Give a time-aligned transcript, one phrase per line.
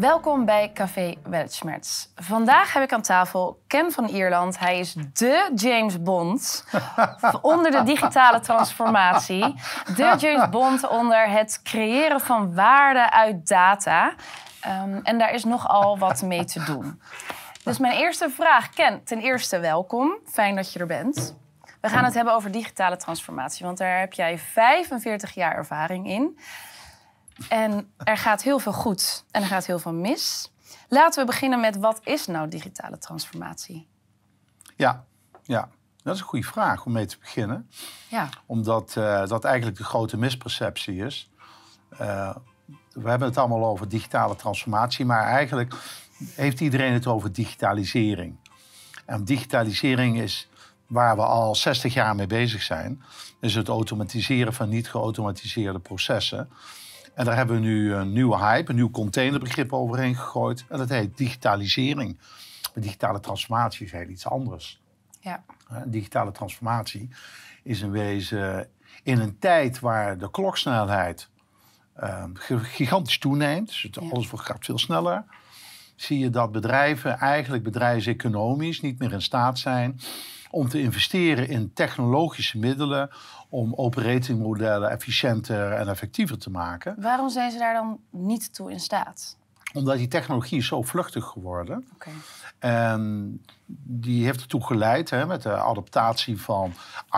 [0.00, 2.06] Welkom bij Café Weltschmerz.
[2.14, 4.58] Vandaag heb ik aan tafel Ken van Ierland.
[4.58, 6.64] Hij is de James Bond
[7.42, 9.54] onder de digitale transformatie.
[9.96, 14.14] De James Bond onder het creëren van waarde uit data.
[14.66, 17.02] Um, en daar is nogal wat mee te doen.
[17.64, 20.18] Dus mijn eerste vraag, Ken, ten eerste welkom.
[20.26, 21.36] Fijn dat je er bent.
[21.80, 26.38] We gaan het hebben over digitale transformatie, want daar heb jij 45 jaar ervaring in.
[27.48, 30.52] En er gaat heel veel goed en er gaat heel veel mis.
[30.88, 33.88] Laten we beginnen met wat is nou digitale transformatie?
[34.76, 35.04] Ja,
[35.42, 35.68] ja.
[36.02, 37.70] dat is een goede vraag om mee te beginnen.
[38.08, 38.28] Ja.
[38.46, 41.30] Omdat uh, dat eigenlijk de grote misperceptie is.
[41.92, 42.36] Uh,
[42.92, 45.74] we hebben het allemaal over digitale transformatie, maar eigenlijk
[46.34, 48.36] heeft iedereen het over digitalisering.
[49.06, 50.48] En digitalisering is
[50.86, 53.02] waar we al 60 jaar mee bezig zijn.
[53.40, 56.50] Is het automatiseren van niet geautomatiseerde processen.
[57.14, 60.64] En daar hebben we nu een nieuwe hype, een nieuw containerbegrip overheen gegooid.
[60.68, 62.18] En dat heet digitalisering.
[62.74, 64.80] digitale transformatie is heel iets anders.
[65.20, 65.44] Ja.
[65.86, 67.08] Digitale transformatie
[67.62, 68.68] is in wezen
[69.02, 71.28] in een tijd waar de kloksnelheid
[72.02, 72.24] uh,
[72.62, 73.66] gigantisch toeneemt.
[73.82, 75.24] Dus alles gaat veel sneller.
[75.96, 80.00] Zie je dat bedrijven eigenlijk bedrijfseconomisch niet meer in staat zijn
[80.50, 83.10] om te investeren in technologische middelen
[83.48, 86.94] om operatingmodellen efficiënter en effectiever te maken.
[86.98, 89.36] Waarom zijn ze daar dan niet toe in staat?
[89.72, 91.86] Omdat die technologie is zo vluchtig geworden.
[91.94, 92.12] Okay.
[92.58, 93.42] En
[93.82, 96.72] die heeft ertoe geleid hè, met de adaptatie van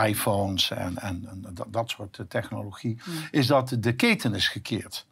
[0.04, 3.14] iPhones en, en, en dat, dat, soort technologie, hmm.
[3.30, 5.06] is dat de keten is gekeerd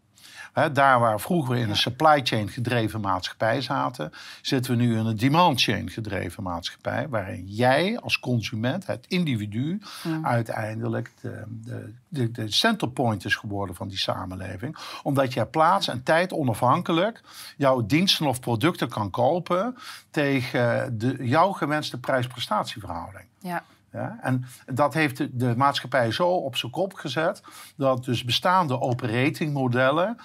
[0.72, 4.12] daar waar vroeger we in een supply chain gedreven maatschappij zaten,
[4.42, 9.80] zitten we nu in een demand chain gedreven maatschappij, waarin jij als consument, het individu,
[10.22, 14.76] uiteindelijk de, de, de, de centerpoint is geworden van die samenleving.
[15.02, 17.20] Omdat jij plaats en tijd onafhankelijk
[17.56, 19.76] jouw diensten of producten kan kopen
[20.10, 23.24] tegen de, jouw gewenste prijs-prestatieverhouding.
[23.38, 23.64] Ja.
[23.92, 27.42] Ja, en dat heeft de, maatschappij zo op zijn kop gezet
[27.76, 30.16] dat dus bestaande operatingmodellen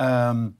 [0.00, 0.56] um,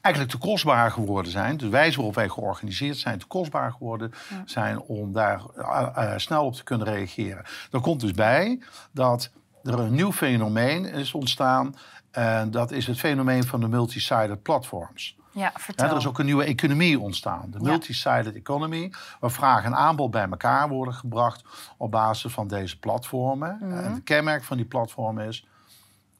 [0.00, 1.56] eigenlijk te kostbaar geworden zijn.
[1.56, 4.12] De wijze waarop wij georganiseerd zijn te kostbaar geworden
[4.44, 7.44] zijn om daar uh, uh, snel op te kunnen reageren.
[7.70, 8.62] Er komt dus bij
[8.92, 9.30] dat
[9.62, 11.74] er een nieuw fenomeen is ontstaan.
[12.10, 15.16] En dat is het fenomeen van de multi-sided platforms.
[15.36, 15.88] Ja, vertel.
[15.88, 17.50] er is ook een nieuwe economie ontstaan.
[17.50, 21.44] De multi-sided economy, waar vraag en aanbod bij elkaar worden gebracht
[21.76, 23.58] op basis van deze platformen.
[23.60, 25.46] Mm En het kenmerk van die platformen is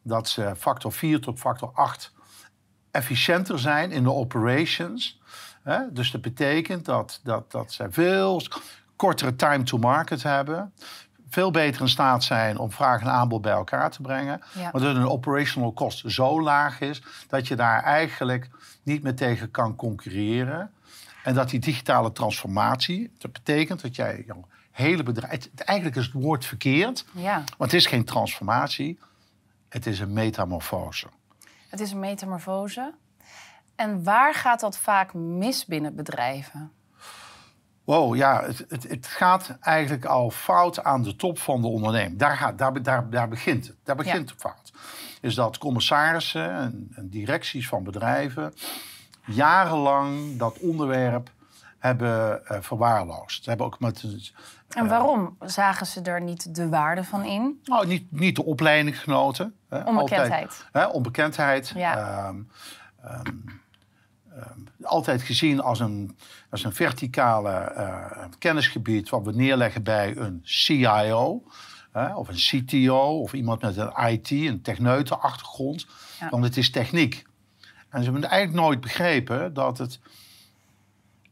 [0.02, 2.12] dat ze factor 4 tot factor 8
[2.90, 5.20] efficiënter zijn in de operations.
[5.90, 8.42] Dus dat betekent dat, dat, dat ze veel
[8.96, 10.72] kortere time to market hebben.
[11.36, 14.40] Veel beter in staat zijn om vraag en aanbod bij elkaar te brengen.
[14.58, 14.70] Ja.
[14.70, 18.48] dat een operational cost zo laag is dat je daar eigenlijk
[18.82, 20.72] niet meer tegen kan concurreren.
[21.22, 25.48] En dat die digitale transformatie, dat betekent dat jij jouw hele bedrijf.
[25.54, 27.34] Eigenlijk is het woord verkeerd, ja.
[27.34, 28.98] want het is geen transformatie,
[29.68, 31.06] het is een metamorfose.
[31.68, 32.94] Het is een metamorfose.
[33.74, 36.72] En waar gaat dat vaak mis binnen bedrijven?
[37.86, 42.18] Wow, ja, het, het, het, gaat eigenlijk al fout aan de top van de onderneming.
[42.18, 43.76] Daar, gaat, daar, daar, daar begint het.
[43.84, 44.72] Daar begint het fout.
[45.20, 48.52] Is dat commissarissen en, en directies van bedrijven
[49.26, 51.30] jarenlang dat onderwerp
[51.78, 53.44] hebben uh, verwaarloosd.
[53.44, 54.12] Ze hebben ook met, uh,
[54.68, 57.60] en waarom zagen ze er niet de waarde van in?
[57.64, 59.54] Nou, niet, niet de opleidingsgenoten.
[59.68, 59.82] Hè.
[59.82, 60.42] Onbekendheid.
[60.42, 61.72] Altijd, hè, onbekendheid.
[61.74, 62.28] Ja.
[62.28, 62.48] Um,
[63.26, 63.64] um,
[64.82, 66.16] altijd gezien als een,
[66.50, 71.42] als een verticale uh, kennisgebied wat we neerleggen bij een CIO.
[72.14, 75.86] Of een CTO of iemand met een IT, een techneutenachtergrond.
[76.20, 76.28] Ja.
[76.28, 77.24] Want het is techniek.
[77.88, 80.00] En ze hebben eigenlijk nooit begrepen dat het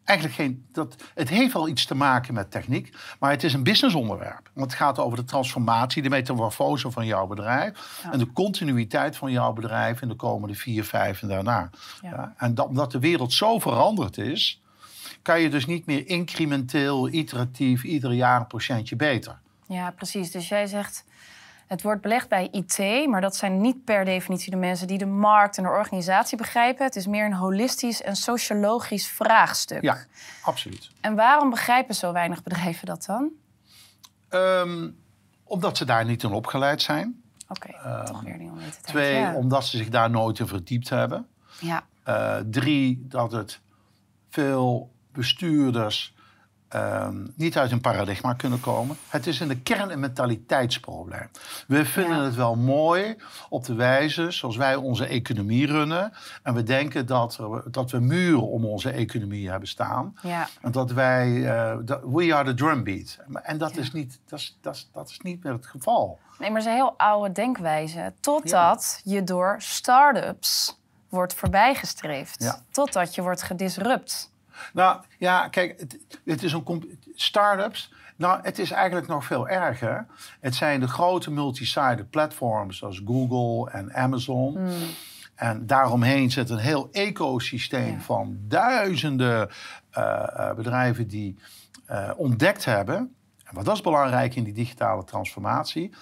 [0.05, 0.67] eigenlijk geen.
[0.73, 4.51] Dat, het heeft wel iets te maken met techniek, maar het is een businessonderwerp.
[4.53, 8.03] Want het gaat over de transformatie, de metamorfose van jouw bedrijf.
[8.11, 11.71] En de continuïteit van jouw bedrijf in de komende vier, vijf en daarna.
[12.03, 12.11] Ja.
[12.11, 14.61] Ja, en dat, omdat de wereld zo veranderd is,
[15.23, 19.39] kan je dus niet meer incrementeel, iteratief, ieder jaar een procentje beter.
[19.67, 20.31] Ja, precies.
[20.31, 21.05] Dus jij zegt
[21.67, 25.07] het wordt belegd bij IT, maar dat zijn niet per definitie de mensen die de
[25.07, 26.85] markt en de organisatie begrijpen.
[26.85, 29.83] Het is meer een holistisch en sociologisch vraagstuk.
[29.83, 29.99] Ja,
[30.43, 30.91] absoluut.
[31.01, 33.31] En waarom begrijpen zo weinig bedrijven dat dan?
[34.31, 34.97] Um,
[35.45, 37.23] omdat ze daar niet in opgeleid zijn.
[37.49, 38.87] Oké, okay, um, toch weer niet onwetendheid.
[38.87, 39.35] Twee, ja.
[39.35, 41.29] omdat ze zich daar nooit in verdiept hebben.
[41.61, 41.85] Ja.
[42.09, 43.61] Uh, drie, dat het
[44.29, 46.14] veel bestuurders
[46.75, 48.97] ehm, niet uit een paradigma kunnen komen.
[49.09, 51.29] Het is in de kern een mentaliteitsprobleem.
[51.67, 52.23] We vinden Ja.
[52.25, 53.17] het wel mooi
[53.49, 56.13] op de wijze zoals wij onze economie runnen.
[56.43, 60.15] En we denken dat, we- dat we muren om onze economie hebben staan.
[60.23, 60.49] Ja.
[60.63, 61.43] En dat wij,
[61.85, 63.19] dat- we are the drumbeat.
[63.43, 66.19] En dat, is niet, dat, is, dat, is, dat is niet meer het geval.
[66.39, 68.13] Nee, maar het is een heel oude denkwijze.
[68.21, 70.79] Totdat je door start-ups
[71.09, 72.59] wordt voorbijgestreefd.
[72.71, 74.33] Totdat je wordt gedisrupt.
[74.73, 77.93] Nou ja, kijk, het, het is een start-ups.
[78.17, 80.07] Nou, het is eigenlijk nog veel erger.
[80.41, 84.59] Het zijn de grote multi-sided platforms zoals Google en Amazon.
[85.35, 88.01] En daaromheen zit een heel ecosysteem Ja.
[88.01, 89.51] van duizenden
[89.91, 91.39] eh, eh, bedrijven die
[91.87, 92.97] eh, ontdekt hebben.
[93.45, 95.95] En wat dat is belangrijk in die digitale transformatie.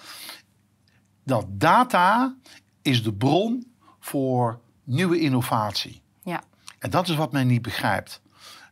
[1.23, 2.35] Dat data
[2.81, 6.01] is de bron voor nieuwe innovatie.
[6.23, 6.41] Ja.
[6.79, 8.21] En dat is wat men niet begrijpt.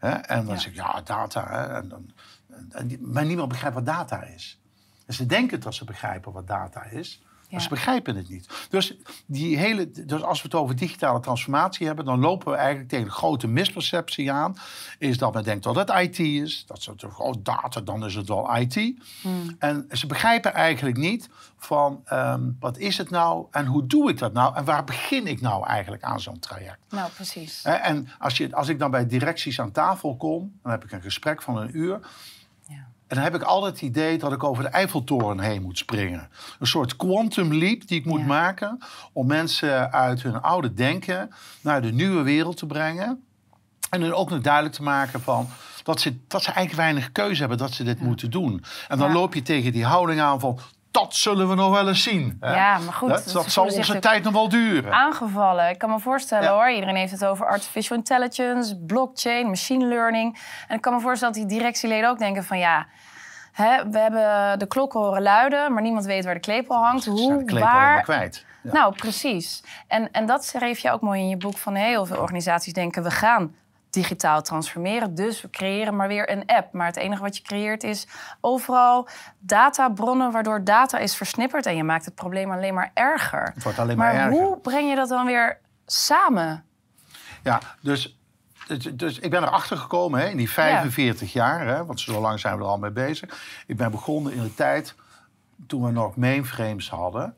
[0.02, 0.10] Hè?
[0.10, 0.60] En dan Ja.
[0.62, 1.48] zeg ik, ja, data.
[1.50, 1.64] Hè?
[1.76, 2.12] En dan,
[2.72, 4.60] en maar niemand begrijpt wat data is.
[5.06, 7.24] En ze denken dat ze begrijpen wat data is.
[7.52, 8.68] Maar ze begrijpen het niet.
[8.70, 8.94] Dus,
[9.26, 12.06] die hele, dus als we het over digitale transformatie hebben...
[12.06, 14.56] dan lopen we eigenlijk tegen een grote misperceptie aan.
[14.98, 16.64] Is dat men denkt dat het IT is.
[16.68, 18.76] Dat ze toch, oh, data, dan is het wel IT.
[19.22, 19.56] Hmm.
[19.60, 22.02] En ze begrijpen eigenlijk niet van...
[22.06, 24.56] ehm, wat is het nou en hoe doe ik dat nou...
[24.56, 26.80] en waar begin ik nou eigenlijk aan zo'n traject.
[26.90, 27.64] Nou, precies.
[27.64, 31.02] En als, je, als ik dan bij directies aan tafel kom, dan heb ik een
[31.02, 32.00] gesprek van een uur.
[33.12, 36.30] En dan heb ik altijd het idee dat ik over de Eiffeltoren heen moet springen.
[36.60, 38.26] Een soort quantum leap die ik moet Ja.
[38.26, 38.78] maken
[39.14, 41.30] om mensen uit hun oude denken
[41.62, 43.24] naar de nieuwe wereld te brengen.
[43.90, 45.48] En hun ook nog duidelijk te maken van
[45.84, 48.64] dat ze, dat ze eigenlijk weinig keuze hebben dat ze dit moeten doen.
[48.88, 49.14] En dan Ja.
[49.14, 50.60] loop je tegen die houding aan van
[50.92, 52.38] dat zullen we nog wel eens zien.
[52.40, 52.56] hè.
[52.56, 54.94] Ja, maar goed, Dat, zal onze tijd nog wel duren.
[54.94, 55.70] Aangevallen.
[55.70, 56.54] Ik kan me voorstellen Ja.
[56.54, 56.70] hoor.
[56.70, 60.40] Iedereen heeft het over artificial intelligence, blockchain, machine learning.
[60.68, 62.88] En ik kan me voorstellen dat die directieleden ook denken van ja.
[63.52, 67.04] Hè, we hebben de klokken horen luiden, maar niemand weet waar de klepel hangt.
[67.04, 68.46] Zijn Hoe, de klepel waar, kwijt.
[68.64, 68.72] Ja.
[68.74, 69.64] Nou, precies.
[69.88, 73.04] En, en dat schreef je ook mooi in je boek van heel veel organisaties denken
[73.04, 73.56] we gaan
[73.92, 75.16] digitaal transformeren.
[75.16, 76.74] Dus we creëren maar weer een app.
[76.74, 78.08] Maar het enige wat je creëert is
[78.42, 79.08] overal
[79.40, 83.52] databronnen waardoor data is versnipperd en je maakt het probleem alleen maar erger.
[83.54, 84.42] Het wordt alleen maar, Maar erger.
[84.42, 86.64] hoe breng je dat dan weer samen?
[87.44, 88.20] Ja, dus,
[88.94, 92.58] dus, ik ben erachter gekomen hè, in die 45 jaar, hè, want zo lang zijn
[92.58, 93.64] we er al mee bezig.
[93.68, 94.96] Ik ben begonnen in de tijd
[95.68, 97.36] toen we nog mainframes hadden.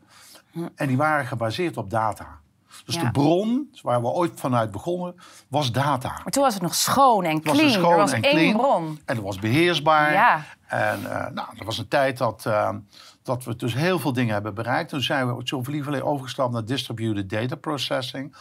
[0.75, 2.41] En die waren gebaseerd op data.
[2.85, 5.15] Dus de bron, waar we ooit vanuit begonnen,
[5.47, 6.09] was data.
[6.09, 7.57] Maar toen was het nog schoon en was clean.
[7.57, 8.57] dus schoon er was en één clean.
[8.57, 8.99] bron.
[9.05, 10.11] En dat was beheersbaar.
[10.13, 10.45] Ja.
[10.67, 12.69] En eh, nou, dat was een tijd dat, eh,
[13.23, 14.89] dat we dus heel veel dingen hebben bereikt.
[14.89, 18.35] Toen zijn we zo lieverlee overgestapt naar distributed data processing.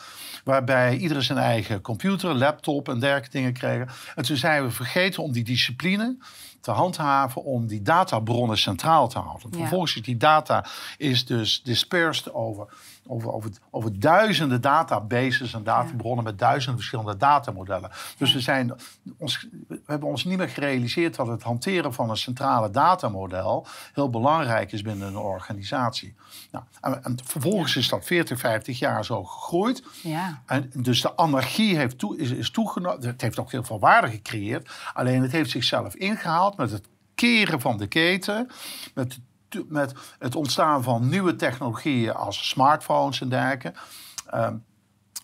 [0.44, 3.88] Waarbij iedereen zijn eigen computer, laptop en dergelijke dingen kregen.
[4.14, 6.16] En toen zijn we vergeten om die discipline
[6.62, 9.48] te handhaven om die databronnen centraal te houden.
[9.50, 9.58] Ja.
[9.58, 10.64] Vervolgens is die data
[10.96, 12.66] is dus dispersed over,
[13.06, 17.90] over, over, over duizenden databases en databronnen met duizenden verschillende datamodellen.
[18.16, 18.74] Dus we, zijn
[19.18, 24.10] ons, we hebben ons niet meer gerealiseerd dat het hanteren van een centrale datamodel heel
[24.10, 26.14] belangrijk is binnen een organisatie.
[26.50, 29.82] Nou, en, en vervolgens is dat 40, 50 jaar zo gegroeid.
[30.02, 30.42] Ja.
[30.46, 33.06] En dus de anarchie heeft toe, is, is toegenomen.
[33.06, 34.70] Het heeft ook heel veel waarde gecreëerd.
[34.94, 38.50] Alleen het heeft zichzelf ingehaald met het keren van de keten.
[38.94, 39.18] Met,
[39.68, 43.72] met het ontstaan van nieuwe technologieën als smartphones en dergelijke.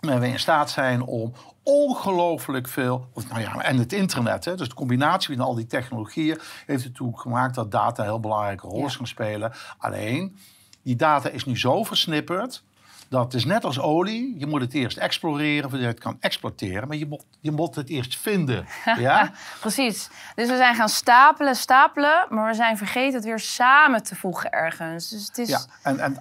[0.01, 1.33] Waar we in staat zijn om
[1.63, 3.09] ongelooflijk veel.
[3.13, 4.45] Of, nou ja, en het internet.
[4.45, 8.21] Hè, dus de combinatie van al die technologieën heeft ertoe gemaakt dat data een heel
[8.21, 8.99] belangrijke rol is Ja.
[8.99, 9.53] gaan spelen.
[9.79, 10.37] Alleen,
[10.83, 12.63] die data is nu zo versnipperd.
[13.09, 14.35] Dat is net als olie.
[14.39, 16.89] Je moet het eerst exploreren voordat je het kan exploiteren.
[16.89, 18.67] Maar je moet, je moet het eerst vinden.
[18.99, 19.33] ja?
[19.61, 20.09] Precies.
[20.35, 24.51] Dus we zijn gaan stapelen, stapelen, maar we zijn vergeten het weer samen te voegen
[24.51, 25.09] ergens.
[25.09, 25.49] Dus het is.
[25.49, 25.61] ja.
[25.83, 26.19] En, en 88%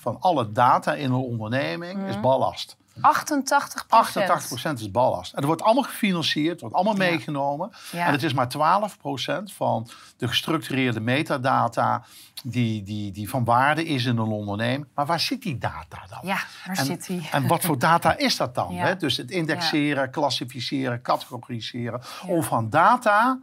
[0.00, 2.08] van alle data in een onderneming Mhm.
[2.08, 2.76] is ballast.
[2.96, 5.32] 88% 88% is ballast.
[5.32, 7.70] En dat wordt allemaal gefinancierd, het wordt allemaal meegenomen.
[7.92, 8.06] Ja.
[8.06, 12.04] En het is maar 12% van de gestructureerde metadata
[12.42, 14.86] die, die, die van waarde is in een onderneming.
[14.94, 16.18] Maar waar zit die data dan?
[16.22, 17.28] Ja, waar en, zit die?
[17.32, 18.74] En wat voor data is dat dan?
[18.74, 18.84] Ja.
[18.84, 18.96] Hè?
[18.96, 22.00] Dus het indexeren, klassificeren, categoriseren.
[22.26, 23.38] Om van data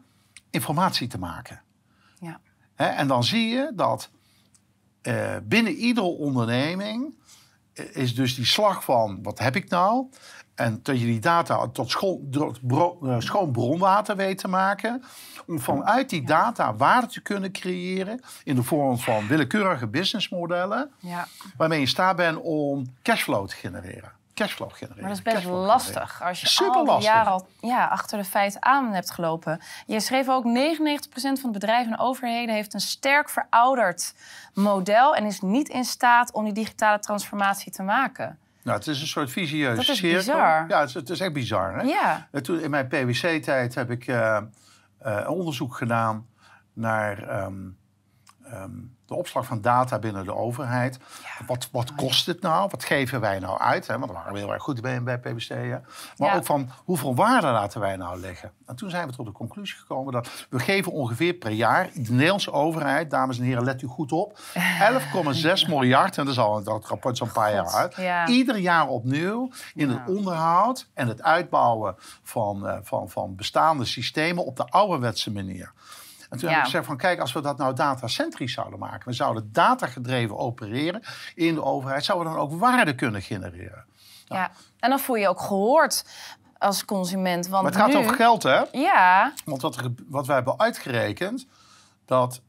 [0.49, 1.61] informatie te maken.
[2.19, 2.39] Ja.
[2.75, 4.09] Hè, en dan zie je dat
[5.01, 7.13] eh, binnen iedere onderneming
[7.91, 10.05] is dus die slag van wat heb ik nou?
[10.55, 12.29] En dat je die data tot schoon,
[13.03, 15.03] eh, schoon bronwater weet te maken.
[15.47, 20.91] Om vanuit die data waarde te kunnen creëren in de vorm van willekeurige businessmodellen.
[20.99, 21.27] Ja.
[21.57, 24.18] Waarmee je in staat bent om cashflow te genereren.
[24.39, 25.01] Cashflow genereren.
[25.01, 27.13] Maar dat is best lastig als je Super al die lastig.
[27.13, 29.59] jaren al ja, achter de feiten aan hebt gelopen.
[29.85, 30.49] Je schreef ook 99%
[31.13, 34.13] van de bedrijven en overheden heeft een sterk verouderd
[34.53, 38.37] model en is niet in staat om die digitale transformatie te maken.
[38.63, 40.17] Nou, het is een soort visieus Dat is cirkel.
[40.17, 40.65] bizar.
[40.67, 41.73] Ja, het is, het is echt bizar.
[41.75, 41.81] Hè?
[41.81, 44.43] Ja, En Toen, in mijn PwC-tijd heb ik eh, eh,
[44.99, 46.27] een onderzoek gedaan
[46.73, 47.53] naar ehm,
[48.43, 48.71] ehm,
[49.09, 50.99] de opslag van data binnen de overheid.
[51.47, 52.67] Wat, wat kost het nou?
[52.71, 53.87] Wat geven wij nou uit?
[53.87, 53.93] Hè?
[53.93, 55.47] Want daar waren we heel erg goed bij, bij PwC.
[55.47, 55.77] Hè?
[56.17, 56.35] Maar Ja.
[56.35, 58.51] ook van hoeveel waarde laten wij nou liggen?
[58.65, 61.89] En toen zijn we tot de conclusie gekomen dat we geven ongeveer per jaar...
[61.93, 64.39] de Nederlandse overheid, dames en heren, let u goed op...
[65.59, 67.95] 11,6 miljard, en dat is al dat rapport zo'n paar jaar uit...
[67.95, 68.27] ja.
[68.27, 74.45] ieder jaar opnieuw in het onderhoud en het uitbouwen van, eh, van, van bestaande systemen
[74.45, 75.71] op de ouderwetse manier.
[76.29, 76.55] En toen Ja.
[76.55, 80.37] heb ik gezegd van kijk, als we dat nou datacentrisch zouden maken, we zouden datagedreven
[80.37, 81.01] opereren
[81.35, 83.85] in de overheid, zouden we dan ook waarde kunnen genereren.
[84.25, 84.51] ja.
[84.79, 86.05] En dan voel je ook gehoord
[86.57, 87.47] als consument.
[87.47, 88.61] Want Maar het gaat over geld, hè?
[88.71, 91.47] Ja, Want wat, er, wat wij hebben uitgerekend,
[92.05, 92.41] dat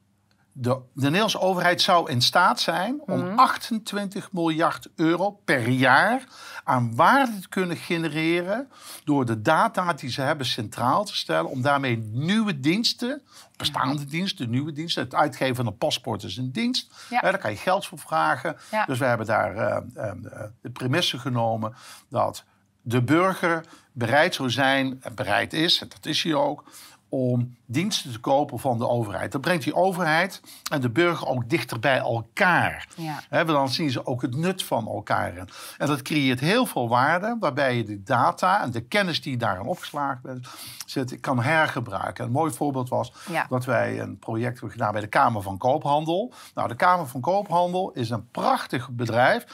[0.63, 3.39] de, de Nederlandse overheid zou in staat zijn om Mhm.
[3.39, 6.25] 28 miljard euro per jaar
[6.65, 8.69] aan waarde te kunnen genereren
[9.05, 13.23] door de data die ze hebben centraal te stellen, om daarmee nieuwe diensten,
[13.57, 17.21] bestaande diensten, nieuwe diensten, het uitgeven van een paspoort is een dienst, Ja.
[17.21, 18.57] daar kan je geld voor vragen.
[18.71, 18.85] Ja.
[18.85, 20.13] Dus we hebben daar eh, eh,
[20.61, 21.75] de premisse genomen
[22.09, 22.45] dat
[22.83, 26.65] de burger bereid zou zijn, en bereid is, en dat is hij ook,
[27.11, 29.33] om diensten te kopen van de overheid.
[29.33, 30.41] Dat brengt die overheid
[30.73, 32.89] en de burger ook dichter bij elkaar.
[33.31, 33.45] Ja.
[33.45, 35.37] Dan zien ze ook het nut van elkaar.
[35.37, 35.49] in.
[35.79, 39.67] En dat creëert heel veel waarde, waarbij je de data en de kennis die daarin
[39.67, 40.49] opgeslagen bent,
[40.87, 42.25] zit, kan hergebruiken.
[42.25, 43.47] Een mooi voorbeeld was Ja.
[43.49, 46.33] dat wij een project hebben gedaan bij de Kamer van Koophandel.
[46.55, 49.45] Nou, de Kamer van Koophandel is een prachtig bedrijf.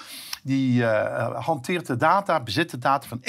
[0.47, 3.21] Die eh, hanteert de data, bezit de data van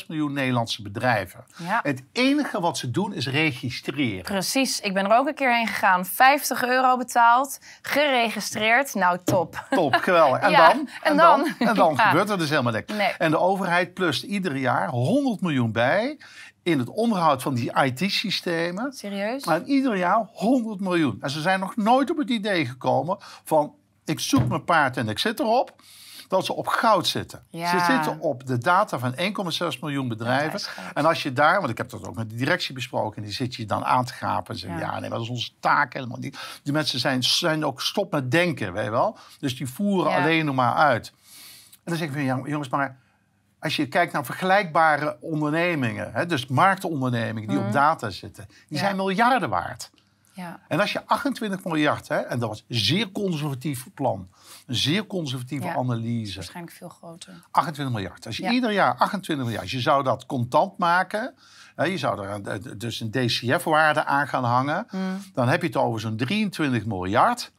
[0.00, 1.44] 1,6 miljoen Nederlandse bedrijven.
[1.56, 1.80] Ja.
[1.82, 4.22] Het enige wat ze doen is registreren.
[4.22, 4.80] precies.
[4.80, 6.06] Ik ben er ook een keer heen gegaan.
[6.06, 8.94] 50 euro betaald, geregistreerd.
[8.94, 9.66] Nou, top.
[9.70, 10.40] Top, geweldig.
[10.40, 10.88] En Ja, dan?
[11.02, 11.54] en dan?
[11.58, 12.08] En dan Ja.
[12.08, 12.92] gebeurt er dus helemaal niks.
[12.92, 13.12] Nee.
[13.18, 16.18] En de overheid plust ieder jaar 100 miljoen bij
[16.62, 18.92] in het onderhoud van die IT-systemen.
[18.92, 19.44] Serieus?
[19.44, 21.16] Maar ieder jaar 100 miljoen.
[21.20, 23.74] En ze zijn nog nooit op het idee gekomen van...
[24.04, 25.82] ik zoek mijn paard en ik zit erop.
[26.28, 27.42] Dat ze op goud zitten.
[27.50, 27.70] Ja.
[27.78, 30.60] Ze zitten op de data van 1,6 miljoen bedrijven.
[30.94, 33.16] En als je daar, want ik heb dat ook met de directie besproken...
[33.16, 34.78] en die zit je dan aan te gapen en zeggen...
[34.80, 34.86] Ja.
[34.92, 36.38] ja, nee, dat is onze taak helemaal niet.
[36.62, 39.18] Die mensen zijn, zijn ook stop met denken, weet je wel.
[39.38, 40.18] Dus die voeren Ja.
[40.18, 41.12] alleen nog maar uit.
[41.72, 42.96] En dan zeg ik van, jongens, maar
[43.58, 46.12] als je kijkt naar vergelijkbare ondernemingen...
[46.12, 48.44] Hè, dus marktondernemingen die op data zitten...
[48.48, 48.74] die Mhm.
[48.74, 48.80] Ja.
[48.80, 49.90] zijn miljarden waard.
[50.38, 50.60] Ja.
[50.68, 54.28] En als je 28 miljard, hè, en dat was een zeer conservatief plan...
[54.66, 55.74] een zeer conservatieve Ja.
[55.74, 56.34] analyse...
[56.34, 57.32] Waarschijnlijk veel groter.
[57.50, 58.26] 28 miljard.
[58.26, 58.50] Als je Ja.
[58.50, 61.34] ieder jaar 28 miljard, je zou dat contant maken.
[61.76, 64.86] Hè, je zou er een- eh, dus een DCF-waarde aan gaan hangen.
[64.90, 65.00] Mm.
[65.34, 67.52] Dan heb je het over zo'n 23 miljard.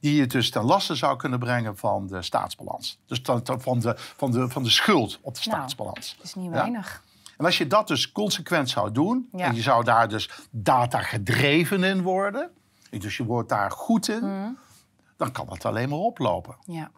[0.00, 2.98] Die je dus ten laste zou kunnen brengen van de staatsbalans.
[3.06, 3.40] Dus van
[3.80, 5.56] de, van de, van de schuld op de Nou.
[5.56, 6.14] staatsbalans.
[6.16, 6.50] Dat is niet Ja.
[6.50, 7.02] weinig.
[7.42, 9.44] En als je dat dus consequent zou doen, Ja.
[9.46, 12.50] en je zou daar dus data gedreven in worden,
[12.90, 14.58] dus je wordt daar goed in, Mm.
[15.16, 16.56] dan kan het alleen maar oplopen.
[16.64, 16.90] Ja,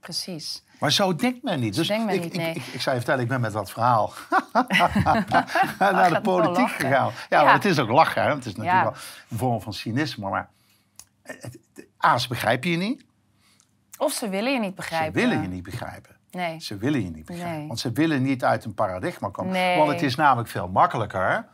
[0.00, 0.62] precies.
[0.80, 1.74] Maar zo denkt men niet.
[1.74, 2.54] Dus denkt men ik, niet, ik, nee.
[2.54, 4.12] ik, ik zou je vertellen, ik ben met dat verhaal
[5.78, 7.12] naar de politiek gegaan.
[7.28, 8.22] Ja, het is ook lachen.
[8.22, 8.28] Hè?
[8.34, 8.90] Het is natuurlijk Ja.
[8.90, 8.92] wel
[9.30, 10.28] een vorm van cynisme.
[10.28, 10.48] Maar
[11.22, 13.04] het, het- A, ze begrijpen je niet.
[13.96, 15.20] Of ze willen je niet Ze begrijpen.
[15.20, 16.16] willen je niet begrijpen.
[16.38, 16.60] Nee.
[16.60, 17.58] Ze willen je niet begrijpen.
[17.58, 17.66] Nee.
[17.66, 19.52] Want ze willen niet uit een paradigma komen.
[19.52, 19.78] Nee.
[19.78, 21.46] Want het is namelijk veel makkelijker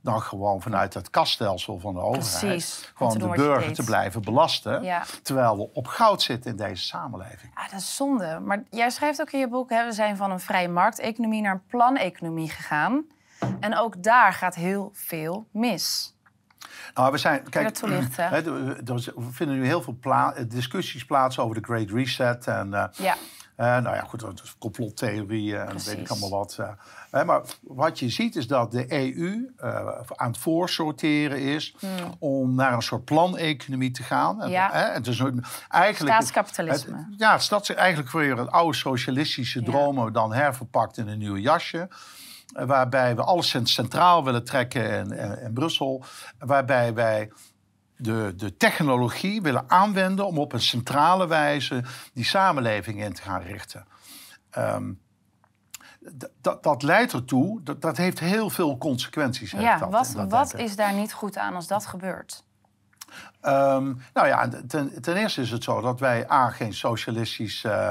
[0.00, 2.38] dan gewoon vanuit het kaststelsel van de overheid...
[2.40, 2.92] Precies.
[2.94, 4.82] Gewoon de burger te blijven belasten...
[4.82, 5.02] Ja.
[5.22, 7.50] terwijl we op goud zitten in deze samenleving.
[7.54, 8.40] Ah, dat is zonde.
[8.44, 9.70] Maar jij schrijft ook in je boek...
[9.70, 13.04] Hè, we zijn van een vrije markteconomie naar een planeconomie gegaan.
[13.60, 16.14] En ook daar gaat heel veel mis.
[16.94, 18.28] Nou, we zijn, kijk, dat toelichten?
[18.34, 22.46] hè, er- vinden nu heel veel pla- discussies plaats over de Great Reset.
[22.46, 23.14] En, eh, Ja,
[23.66, 26.56] nou ja, goed, dat is complottheorieën en weet ik allemaal wat.
[26.60, 26.68] eh.
[27.10, 29.86] Hè, maar wat je ziet is dat de EU eh,
[30.16, 31.74] aan het voorsorteren is
[32.18, 34.36] om naar een soort planeconomie te gaan.
[34.36, 34.50] En, Hmm.
[34.52, 34.68] Ja.
[34.72, 35.22] hè, het is
[35.68, 36.96] eigenlijk Staatskapitalisme.
[36.96, 39.64] het- ja, het staat eigenlijk weer het oude socialistische Ja.
[39.66, 41.88] dromen dan herverpakt in een nieuw jasje.
[42.54, 46.04] Eh, Waarbij we alles cent- centraal willen trekken in, in, in Brussel.
[46.38, 47.30] Waarbij wij
[47.98, 53.42] de, de technologie willen aanwenden om op een centrale wijze die samenleving in te gaan
[53.42, 53.86] richten.
[54.50, 54.92] Ehm,
[56.40, 59.50] dat, dat leidt ertoe, dat, dat heeft heel veel consequenties.
[59.50, 62.44] ja dat, wat, wat is daar niet goed aan als dat gebeurt?
[63.40, 67.90] Ehm, nou ja, ten, ten, eerste is het zo dat wij A, geen socialistisch uh,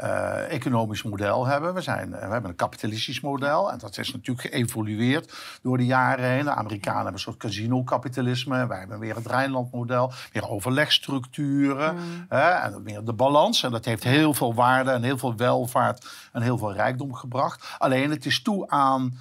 [0.00, 1.74] uh, economisch model hebben.
[1.74, 5.32] We, zijn, we hebben een kapitalistisch model en dat is natuurlijk geëvolueerd
[5.62, 6.44] door de jaren heen.
[6.44, 8.66] De Amerikanen hebben een soort casino-kapitalisme.
[8.66, 12.26] Wij hebben weer het Rijnland-model, meer overlegstructuren mm.
[12.28, 13.62] hè, en meer de balans.
[13.62, 17.74] En dat heeft heel veel waarde en heel veel welvaart en heel veel rijkdom gebracht.
[17.78, 19.18] Alleen het is toe aan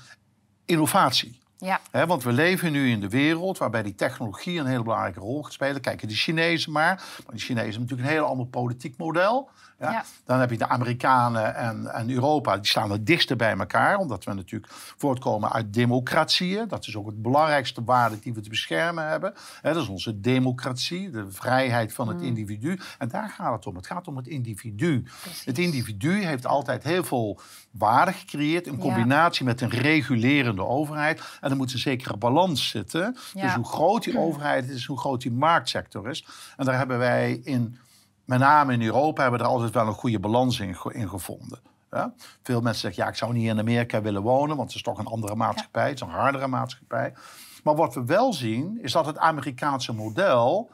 [0.65, 1.39] innovatie.
[1.59, 1.81] Ja.
[2.07, 5.53] want we leven nu in de wereld waarbij die technologie een hele belangrijke rol gaat
[5.53, 5.81] spelen.
[5.81, 6.95] Kijken de Chinezen maar.
[6.95, 9.49] Maar die Chinezen hebben natuurlijk een heel ander politiek model.
[9.79, 10.05] Ja?
[10.25, 14.23] Dan heb je de Amerikanen en, en Europa, die staan het dichtste bij elkaar, omdat
[14.23, 16.67] we natuurlijk voortkomen uit democratieën.
[16.67, 19.33] Dat is ook het belangrijkste waarde die we te beschermen hebben.
[19.61, 22.23] dat is onze democratie, de vrijheid van het mm.
[22.23, 22.79] individu.
[22.97, 23.75] En daar gaat het om.
[23.75, 25.03] Het gaat om het individu.
[25.45, 27.39] Het individu heeft altijd heel veel
[27.71, 31.21] waarde gecreëerd in combinatie met een regulerende overheid.
[31.41, 33.17] En er moet een zekere balans zitten.
[33.33, 36.25] Dus hoe groot die overheid is, hoe groot die marktsector is.
[36.57, 37.77] En daar hebben wij in
[38.27, 41.59] met name in Europa hebben we er altijd wel een goede balans in, in gevonden.
[41.91, 42.13] Ja?
[42.43, 44.97] Veel mensen zeggen, ja, ik zou niet in Amerika willen wonen, want het is toch
[44.97, 47.13] een andere maatschappij, het is een hardere maatschappij.
[47.63, 50.69] Maar wat we wel zien, is dat het Amerikaanse model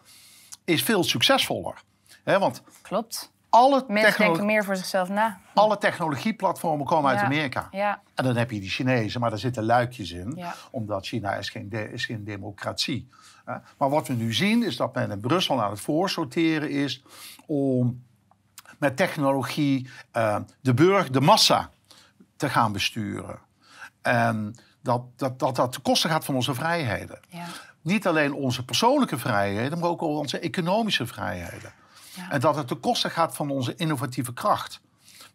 [0.64, 1.84] is veel succesvoller.
[2.24, 2.40] Hè?
[2.40, 3.32] Want Klopt.
[3.56, 5.40] Alle Mensen denken meer voor zichzelf na.
[5.54, 7.68] Alle technologieplatformen komen uit Amerika.
[7.72, 8.02] Ja.
[8.16, 10.44] En dan heb je die Chinezen, maar daar zitten luikjes in.
[10.72, 13.10] Omdat China is geen, is geen democratie.
[13.78, 17.04] Maar wat we nu zien is dat men in Brussel aan het voorsorteren is
[17.46, 18.04] om
[18.78, 21.70] met technologie uh, de burger, de massa,
[22.36, 23.40] te gaan besturen.
[24.02, 27.20] En dat dat, dat, dat ten koste gaat van onze vrijheden.
[27.28, 27.46] Ja.
[27.82, 31.74] Niet alleen onze persoonlijke vrijheden, maar ook onze economische vrijheden.
[32.16, 32.32] Ja.
[32.32, 34.82] En dat het ten koste gaat van onze innovatieve kracht.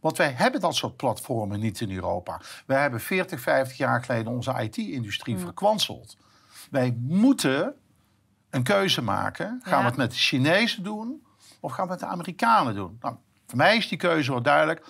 [0.00, 2.40] Want wij hebben dat soort platformen niet in Europa.
[2.66, 5.40] Wij hebben 40, 50 jaar geleden onze IT-industrie mm.
[5.40, 6.16] verkwanseld.
[6.70, 7.74] Wij moeten
[8.50, 9.60] een keuze maken.
[9.62, 11.26] Gaan we het met de Chinezen doen
[11.60, 12.96] of gaan we het met de Amerikanen doen?
[13.00, 13.14] Nou,
[13.46, 14.86] voor mij is die keuze wel duidelijk.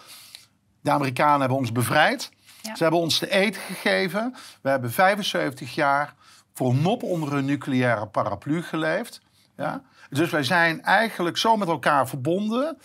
[0.80, 2.30] De Amerikanen hebben ons bevrijd.
[2.62, 4.34] Ze hebben ons de eet gegeven.
[4.62, 6.14] We hebben 75 jaar
[6.54, 9.20] voor nop onder een nucleaire paraplu geleefd.
[9.56, 9.82] Ja?
[10.10, 12.78] Dus wij zijn eigenlijk zo met elkaar verbonden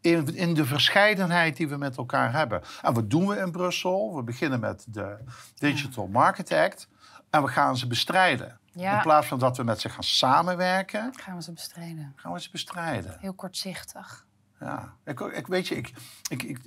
[0.00, 2.62] in, in de verscheidenheid die we met elkaar hebben.
[2.82, 4.16] En wat doen we in Brussel?
[4.16, 5.16] We beginnen met de
[5.54, 6.88] Digital Market Act
[7.30, 8.58] en we gaan ze bestrijden.
[8.72, 11.12] In plaats van dat we met ze gaan samenwerken.
[11.16, 12.12] Gaan we ze bestrijden.
[12.16, 13.16] Gaan we ze bestrijden.
[13.20, 14.26] Heel kortzichtig.
[14.60, 15.92] Ja, ik, ik weet je, ik,
[16.28, 16.60] ik, ik,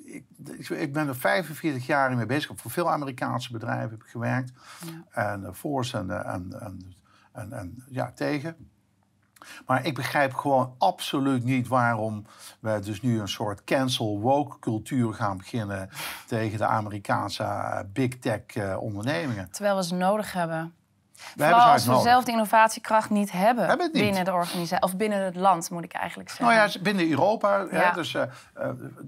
[0.45, 2.52] ik, ik ben er 45 jaar mee bezig.
[2.56, 4.52] Voor veel Amerikaanse bedrijven heb ik gewerkt.
[4.86, 5.32] Ja.
[5.32, 6.95] En uh, voor en, en, en,
[7.32, 8.69] en, en ja, tegen.
[9.65, 12.25] Maar ik begrijp gewoon absoluut niet waarom
[12.60, 15.89] we dus nu een soort cancel woke cultuur gaan beginnen
[16.28, 19.52] tegen de Amerikaanse eh, big tech uh, ondernemingen.
[19.52, 20.73] Terwijl we ze nodig hebben.
[21.36, 25.36] We Vooral als we zelf de innovatiekracht niet hebben, binnen de organisatie of binnen het
[25.36, 26.56] land, moet ik eigenlijk zeggen.
[26.56, 27.65] Nou ja, binnen Europa.
[27.71, 27.91] Ja.
[27.91, 28.23] dus, uh,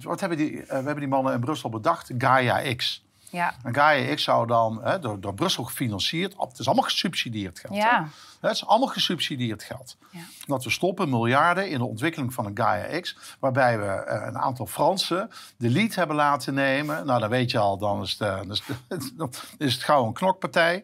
[0.02, 2.12] wat hebben die, uh, we hebben die mannen in Brussel bedacht?
[2.18, 3.06] Gaia X.
[3.32, 3.54] Ja.
[3.64, 6.36] En Gaia X zou dan hè, door, door Brussel gefinancierd.
[6.38, 7.76] Het is allemaal gesubsidieerd geld.
[7.76, 8.08] Ja.
[8.40, 9.98] Het is allemaal gesubsidieerd geld.
[10.10, 10.20] Ja.
[10.46, 13.18] Dat we stoppen miljarden in de ontwikkeling van een Gaia X.
[13.40, 17.06] Waarbij we een aantal Fransen de lead hebben laten nemen.
[17.06, 18.64] Nou, dan weet je al, dan is, de, dan is,
[19.18, 20.84] dan is het gauw een knokpartij.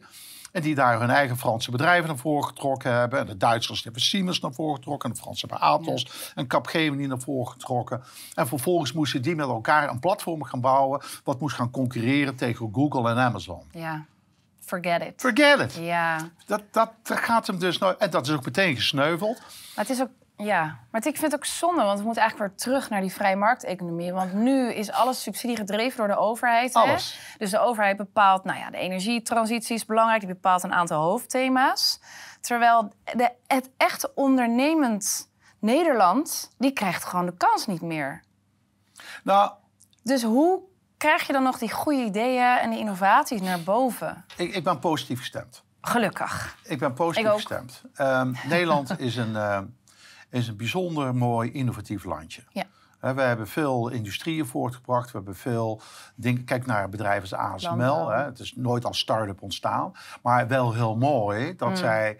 [0.57, 3.19] En die daar hun eigen Franse bedrijven naar voren getrokken hebben.
[3.19, 5.09] En de Duitsers hebben Siemens naar voren getrokken.
[5.09, 8.03] En de Fransen hebben Atos en Capgemini naar voren getrokken.
[8.33, 11.01] En vervolgens moesten die met elkaar een platform gaan bouwen.
[11.23, 13.63] Wat moest gaan concurreren tegen Google en Amazon.
[13.71, 14.05] Ja.
[14.59, 15.13] Forget it.
[15.17, 15.73] Forget it.
[15.73, 16.29] Ja.
[16.45, 17.97] Dat, dat, dat gaat hem dus nooit.
[17.97, 19.39] En dat is ook meteen gesneuveld.
[19.39, 22.51] Maar het is ook ja, maar ik vind het ook zonde, want we moeten eigenlijk
[22.51, 24.13] weer terug naar die vrije markteconomie.
[24.13, 26.73] Want nu is alles subsidie gedreven door de overheid.
[26.73, 27.19] Alles.
[27.31, 27.37] Hè?
[27.37, 31.99] Dus de overheid bepaalt, nou ja, de energietransitie is belangrijk, die bepaalt een aantal hoofdthema's.
[32.41, 38.23] Terwijl de, het echte ondernemend Nederland, die krijgt gewoon de kans niet meer.
[39.23, 39.51] Nou.
[40.03, 40.61] Dus hoe
[40.97, 44.25] krijg je dan nog die goede ideeën en die innovaties naar boven?
[44.37, 45.63] Ik, ik ben positief gestemd.
[45.81, 46.57] Gelukkig.
[46.63, 47.81] Ik ben positief gestemd.
[47.97, 49.31] Um, Nederland is een.
[49.31, 49.59] Uh,
[50.29, 52.41] is een bijzonder mooi innovatief landje.
[52.51, 52.65] Ja.
[52.99, 55.11] we hebben veel industrieën voortgebracht.
[55.11, 55.81] We hebben veel
[56.15, 56.43] dingen.
[56.43, 58.09] Kijk naar bedrijven als ASML.
[58.09, 58.23] Hè.
[58.23, 59.91] Het is nooit als start-up ontstaan.
[60.21, 61.75] Maar wel heel mooi dat mm.
[61.75, 62.17] zij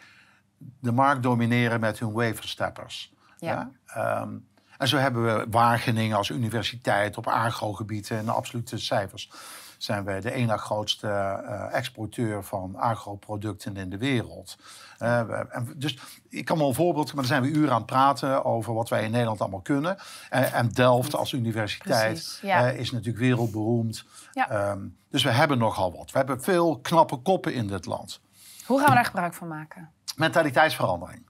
[0.79, 3.13] de markt domineren met hun wafersteppers.
[3.37, 3.71] Ja.
[3.85, 4.29] Ehm,
[4.77, 9.31] en zo hebben we Wageningen als universiteit op agrogebied en absolute cijfers
[9.77, 14.57] zijn wij de ene grootste uh, exporteur van agroproducten in de wereld.
[14.99, 15.19] Uh,
[15.55, 15.97] en dus
[16.29, 18.89] ik kan wel een voorbeeld, maar dan zijn we uren aan het praten over wat
[18.89, 19.97] wij in Nederland allemaal kunnen.
[20.29, 22.41] En Delft als universiteit
[22.75, 24.05] is natuurlijk wereldberoemd.
[24.31, 24.69] Ja.
[24.71, 26.11] Um, dus we hebben nogal wat.
[26.11, 28.21] We hebben veel knappe koppen in dit land.
[28.65, 29.91] Hoe gaan we daar gebruik van maken?
[30.15, 31.25] Mentaliteitsverandering.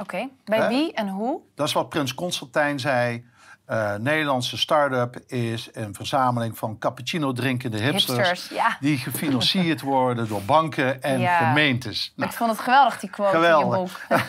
[0.00, 1.40] Oké, bij wie en hoe?
[1.54, 3.24] Dat is wat Prins Constantijn zei.
[3.64, 8.16] Eh, Nederlandse start-up is een verzameling van cappuccino drinkende hipsters.
[8.28, 8.76] Hipsters, ja.
[8.80, 11.38] Die gefinancierd worden door banken en Ja.
[11.38, 12.12] gemeentes.
[12.16, 13.90] Nou, Ik vond het geweldig, die quote in je boek.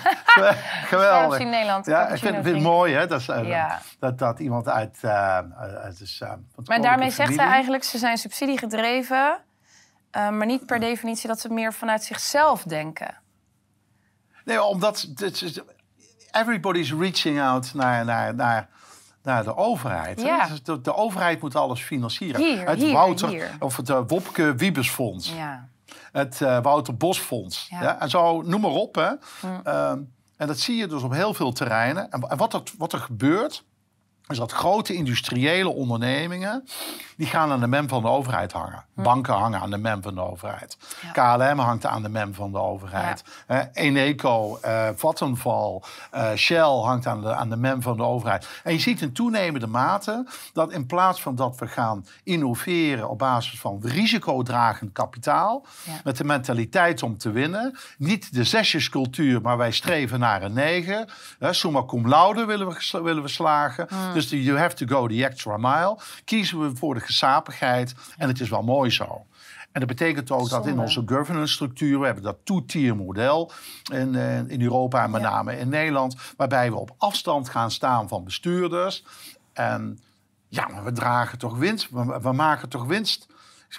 [0.94, 1.40] geweldig.
[1.40, 3.82] In Nederland, Ja, ik vind, vind het mooi hè, dat, is, Ja.
[4.00, 5.38] dat, dat iemand uit, eh,
[5.84, 6.32] uit dus, eh,
[6.66, 9.38] Maar daarmee zegt hij eigenlijk, ze zijn subsidiegedreven...
[10.12, 13.16] maar niet per definitie dat ze meer vanuit zichzelf denken.
[14.46, 15.62] Nee, omdat is-
[16.32, 18.68] everybody's reaching out naar, naar, naar,
[19.26, 20.22] naar de overheid.
[20.22, 20.48] Ja.
[20.48, 22.42] Dus De, de overheid moet alles financieren.
[22.42, 23.56] Hier, het hier, Wouter, hier.
[23.60, 25.34] Of het eh, Wopke Wiebesfonds.
[25.38, 25.68] Ja.
[26.12, 27.68] Het eh, Wouter Bosfonds.
[27.70, 27.82] Ja.
[27.82, 28.00] Ja.
[28.00, 28.96] En zo, noem maar op.
[28.96, 29.12] Hè.
[29.64, 30.00] Ehm,
[30.38, 32.12] en dat zie je dus op heel veel terreinen.
[32.12, 33.64] En, en wat, er, wat er gebeurt,
[34.28, 36.68] is dat grote industriële ondernemingen...
[37.18, 38.84] die gaan aan de mem van de overheid hangen.
[38.94, 40.78] Banken hangen aan de mem van de overheid.
[41.14, 43.24] KLM hangt aan de mem van de overheid.
[43.48, 48.48] Eh, Eneco, eh Vattenfall, eh, Shell hangt aan de, aan de mem van de overheid.
[48.64, 53.10] En je ziet in toenemende mate dat in plaats van dat we gaan innoveren...
[53.10, 55.66] op basis van risicodragend kapitaal...
[55.84, 55.94] Ja.
[56.04, 57.78] met de mentaliteit om te winnen...
[57.98, 61.08] niet de zesjescultuur, maar wij streven naar een negen.
[61.40, 63.88] Hè, summa cum laude willen we, willen we slagen.
[64.16, 65.98] Dus you have to go the extra mile.
[66.26, 67.94] Kiezen we voor de gezapigheid.
[68.18, 69.26] En het is wel mooi zo.
[69.72, 72.00] En dat betekent ook dat in onze governance structuur...
[72.00, 73.52] we hebben dat two-tier model
[73.94, 75.30] in, eh, in Europa en met Ja.
[75.30, 76.16] name in Nederland...
[76.38, 79.04] waarbij we op afstand gaan staan van bestuurders.
[79.54, 80.00] En
[80.48, 81.90] ja, maar we dragen toch winst.
[81.90, 83.28] We, we maken toch winst.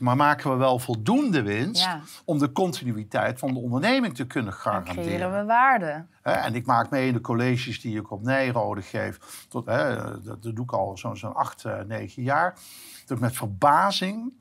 [0.01, 2.01] Maar maken we wel voldoende winst Ja.
[2.25, 5.41] om de continuïteit van de onderneming te kunnen Dan creëren garanderen?
[5.41, 6.05] we waarde.
[6.23, 9.45] En ik maak mee in de colleges die ik op Nijrode geef.
[9.49, 12.55] Tot, dat, dat doe ik al zo'n zo'n acht, eh, negen jaar.
[13.07, 14.33] Dat ik met verbazing,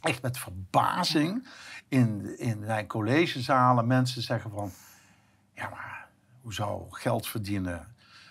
[0.00, 1.48] echt met verbazing,
[1.88, 4.70] in, in mijn collegezalen mensen zeggen van...
[5.54, 6.06] Ja, maar
[6.42, 7.88] hoezo geld verdienen?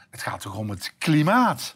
[0.09, 1.75] Het gaat toch om het klimaat?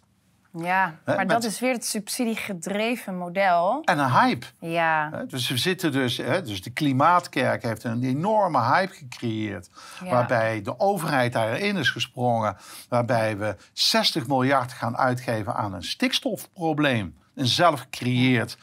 [0.58, 3.82] Ja, maar dat is weer het subsidiegedreven model.
[3.84, 4.46] En een hype.
[4.60, 9.70] Ja, Dus we zitten dus, hè, dus de Klimaatkerk heeft een enorme hype gecreëerd.
[10.04, 10.10] Ja.
[10.10, 12.58] Waarbij de overheid daarin is gesprongen.
[12.90, 17.18] Waarbij we 60 miljard gaan uitgeven aan een stikstofprobleem.
[17.36, 18.58] Een zelfgecreëerd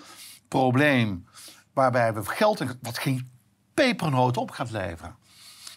[0.49, 1.27] probleem.
[1.73, 3.31] Waarbij we geld in, wat geen
[3.75, 5.17] pepernoot op gaat leveren.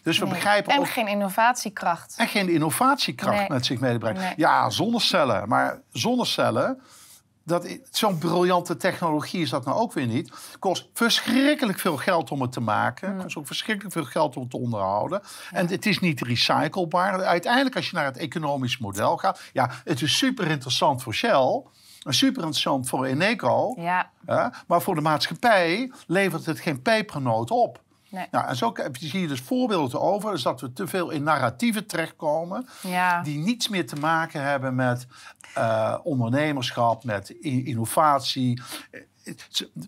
[0.04, 0.34] Dus we nee.
[0.34, 0.88] begrijpen En ook.
[0.88, 2.14] geen innovatiekracht.
[2.16, 3.48] En geen innovatiekracht Nee.
[3.48, 4.20] met zich meebrengt.
[4.20, 4.32] Nee.
[4.36, 5.48] Ja, zonnecellen.
[5.48, 6.80] Maar zonnecellen,
[7.44, 10.32] dat zo'n briljante technologie is dat nou ook weer niet.
[10.58, 13.18] Kost verschrikkelijk veel geld om het te maken.
[13.22, 15.22] Kost ook verschrikkelijk veel geld om het te onderhouden.
[15.50, 17.22] En het is niet recyclebaar.
[17.24, 19.40] Uiteindelijk, als je naar het economisch model gaat.
[19.52, 21.62] Ja, het is super interessant voor Shell.
[22.02, 23.74] En super interessant voor Eneco.
[23.76, 27.82] Ja, hè, maar voor de maatschappij levert het geen pepernoot op.
[28.14, 28.26] nee.
[28.30, 30.30] Nou, en zo zie je dus voorbeelden over.
[30.30, 32.66] Dus dat we te veel in narratieven terechtkomen.
[32.82, 33.22] Ja.
[33.22, 35.06] Die niets meer te maken hebben met
[35.54, 38.62] eh, ondernemerschap, met innovatie.
[38.90, 39.00] Eh,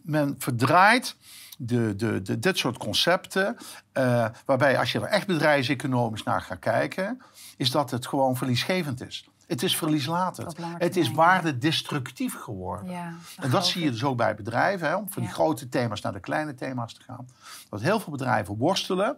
[0.03, 1.17] Men verdraait
[1.59, 3.57] de, de, de, dit soort concepten.
[3.93, 7.23] eh, waarbij als je er echt bedrijfseconomisch naar gaat kijken.
[7.57, 9.29] Is dat het gewoon verliesgevend is.
[9.47, 10.57] Het is verlieslatend.
[10.79, 12.91] Het is waardedestructief geworden.
[12.91, 16.01] Ja, En dat zie je dus ook bij bedrijven, hè, om van die grote thema's
[16.01, 17.29] naar de kleine thema's te gaan.
[17.71, 19.17] Dat heel veel bedrijven worstelen.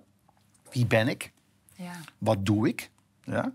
[0.71, 1.33] Wie ben ik?
[1.75, 1.93] Ja.
[2.19, 2.91] Wat doe ik?
[3.23, 3.53] Ja?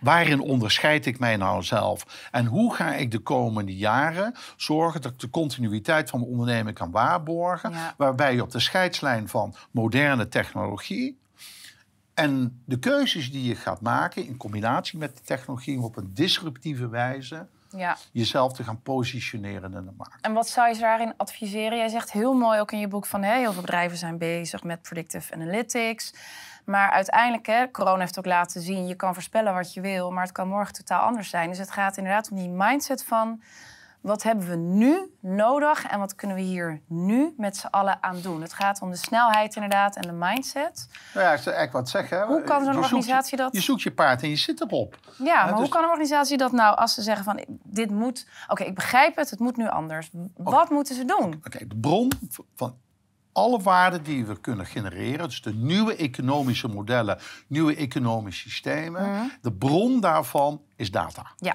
[0.00, 2.28] Waarin onderscheid ik mij nou zelf?
[2.30, 6.76] En hoe ga ik de komende jaren zorgen dat ik de continuïteit van de onderneming
[6.76, 7.72] kan waarborgen?
[7.96, 11.20] Waarbij je op de scheidslijn van moderne technologie
[12.14, 16.88] en de keuzes die je gaat maken in combinatie met de technologie op een disruptieve
[16.88, 17.46] wijze
[17.76, 17.96] ja.
[18.12, 20.20] jezelf te gaan positioneren in de markt.
[20.20, 21.78] En wat zou je daarin adviseren?
[21.78, 24.62] Jij zegt heel mooi ook in je boek van hè, heel veel bedrijven zijn bezig
[24.62, 26.14] met predictive analytics.
[26.64, 30.22] Maar uiteindelijk, hè, corona heeft ook laten zien, je kan voorspellen wat je wil, maar
[30.22, 31.48] het kan morgen totaal anders zijn.
[31.48, 33.42] Dus het gaat inderdaad om die mindset van
[34.02, 38.20] wat hebben we nu nodig en wat kunnen we hier nu met z'n allen aan
[38.20, 38.42] doen.
[38.42, 40.88] Het gaat om de snelheid inderdaad en de mindset.
[41.14, 42.26] Nou ja, ik zou eigenlijk wat zeggen.
[42.26, 44.98] Hoe kan zo'n organisatie je- dat- Je zoekt je paard en je zit erop.
[45.18, 48.26] Ja, maar dus- hoe kan een organisatie dat nou als ze zeggen van dit moet,
[48.48, 50.10] oké, ik begrijp het, het moet nu anders.
[50.36, 51.40] Wat moeten ze doen?
[51.46, 52.10] Oké, de bron
[52.54, 52.76] van
[53.32, 59.22] alle waarden die we kunnen genereren, dus de nieuwe economische modellen, nieuwe economische systemen, Mhm.
[59.42, 61.26] de bron daarvan is data.
[61.36, 61.54] Ja,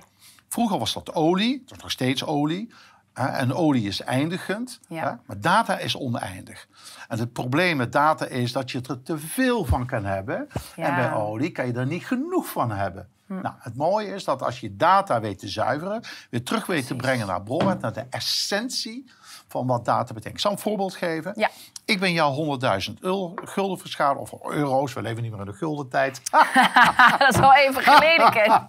[0.49, 2.73] Vroeger was dat olie, dat is nog steeds olie.
[3.13, 5.19] hè, En olie is eindigend, Ja.
[5.25, 6.67] maar data is oneindig.
[7.07, 10.47] En het probleem met data is dat je er te veel van kan hebben.
[10.75, 10.83] Ja.
[10.87, 13.07] En bij olie kan je er niet genoeg van hebben.
[13.25, 16.95] Nou, het mooie is dat als je data weet te zuiveren, weer terug weet te
[16.95, 19.11] brengen naar bron, naar de essentie
[19.47, 20.33] van wat data betekent.
[20.33, 21.33] Ik zal een voorbeeld geven.
[21.35, 21.49] Ja.
[21.85, 24.93] Ik ben jou 100.000 euro, gulden verschuldigd, of euro's.
[24.93, 26.21] We leven niet meer in de gulden tijd.
[27.19, 28.67] dat is al even geleden, Ken.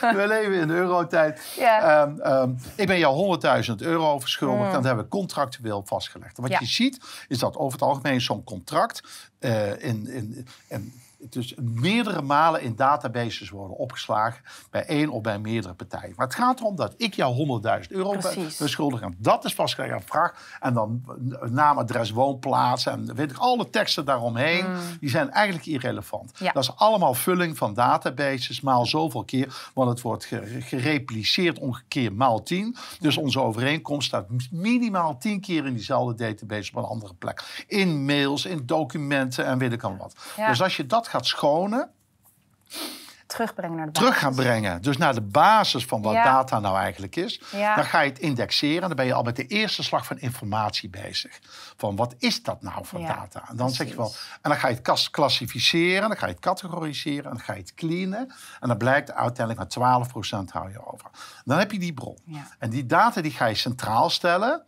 [0.16, 1.54] we leven in de eurotijd.
[1.56, 1.80] Ja.
[1.80, 4.72] Ehm, ehm, ik ben jou 100.000 euro verschuldigd.
[4.72, 6.38] Dat hebben we contractueel vastgelegd.
[6.38, 6.58] Wat Ja.
[6.60, 9.02] je ziet, is dat over het algemeen zo'n contract
[9.38, 15.38] eh, in, in, in, dus meerdere malen in databases worden opgeslagen bij één of bij
[15.38, 16.12] meerdere partijen.
[16.16, 18.16] Maar het gaat erom dat ik jou 100.000 euro
[18.58, 19.02] beschuldigd.
[19.02, 20.56] En dat is vastgelegd aan vraag.
[20.60, 21.04] En dan
[21.50, 24.64] naam, adres, woonplaats en weet ik, alle teksten daaromheen.
[25.00, 26.30] Die zijn eigenlijk irrelevant.
[26.38, 26.52] Ja.
[26.52, 29.70] Dat is allemaal vulling van databases maal zoveel keer.
[29.74, 32.76] Want het wordt ge- gerepliceerd ongeveer maal 10.
[33.00, 37.64] Dus onze overeenkomst staat minimaal 10 keer in diezelfde database op een andere plek.
[37.66, 40.16] In mails, in documenten en weet ik al wat.
[40.36, 40.48] Ja.
[40.48, 41.90] Dus als je dat gaat schonen,
[43.26, 44.82] Terugbrengen naar de terug gaan brengen.
[44.82, 46.24] Dus naar de basis van wat Ja.
[46.24, 47.40] data nou eigenlijk is.
[47.52, 47.74] Ja.
[47.74, 48.82] Dan ga je het indexeren.
[48.82, 51.38] En dan ben je al met de eerste slag van informatie bezig.
[51.76, 53.48] Van wat is dat nou voor Ja, data?
[53.48, 54.12] En dan zeg je wel.
[54.42, 56.08] En dan ga je het klassificeren.
[56.08, 57.24] Dan ga je het categoriseren.
[57.24, 58.34] En dan ga je het cleanen.
[58.60, 60.04] En dan blijkt uiteindelijk maar
[60.48, 61.10] 12% hou je over.
[61.44, 62.18] Dan heb je die bron.
[62.58, 64.62] En die data die ga je centraal stellen.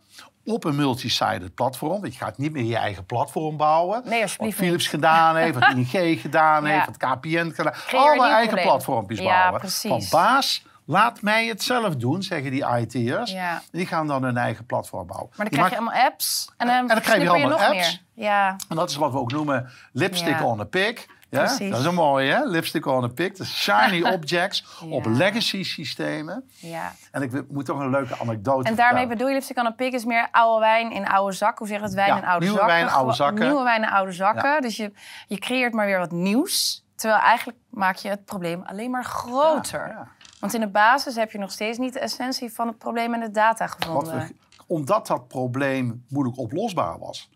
[0.49, 2.01] Op een multi-sided platform.
[2.01, 4.01] Want je gaat niet meer je eigen platform bouwen.
[4.05, 4.93] Nee, alsjeblieft Wat Philips niet.
[4.93, 8.65] gedaan heeft, wat ING gedaan heeft, wat KPN gedaan Allemaal eigen probleem.
[8.65, 9.59] platformpjes Ja, bouwen.
[9.59, 9.89] precies.
[10.09, 13.31] Van baas, laat mij het zelf doen, zeggen die IT'ers.
[13.31, 13.61] Ja.
[13.71, 15.29] Die gaan dan hun eigen platform bouwen.
[15.35, 16.49] Maar dan krijg je allemaal apps.
[16.57, 17.75] En dan, En dan krijg je allemaal nog apps.
[17.75, 18.25] meer.
[18.25, 20.45] Ja, En dat is wat we ook noemen lipstick Ja.
[20.45, 21.05] on a pig.
[21.29, 21.39] Ja?
[21.43, 21.69] Precies.
[21.69, 22.43] Dat is een mooie, hè?
[22.43, 23.07] Lipstick on a.
[23.07, 26.49] Dat is shiny objects op legacy systemen.
[26.59, 26.91] ja.
[27.11, 29.93] En ik moet toch een leuke anekdote En daarmee bedoel je lipstick on a pig
[29.93, 31.57] is meer oude wijn in oude zakken.
[31.57, 31.93] Hoe zeg je het?
[31.93, 32.75] Wijn Ja, in oude nieuwe zakken.
[32.75, 33.45] wijn in oude zakken.
[33.45, 34.61] Nieuwe wijn in oude zakken.
[34.61, 34.91] Dus je,
[35.27, 36.85] je creëert maar weer wat nieuws.
[36.95, 40.07] Terwijl eigenlijk maak je het probleem alleen maar groter.
[40.39, 43.19] Want in de basis heb je nog steeds niet de essentie van het probleem en
[43.19, 44.17] de data gevonden.
[44.19, 44.35] we,
[44.67, 47.29] omdat dat probleem moeilijk oplosbaar was.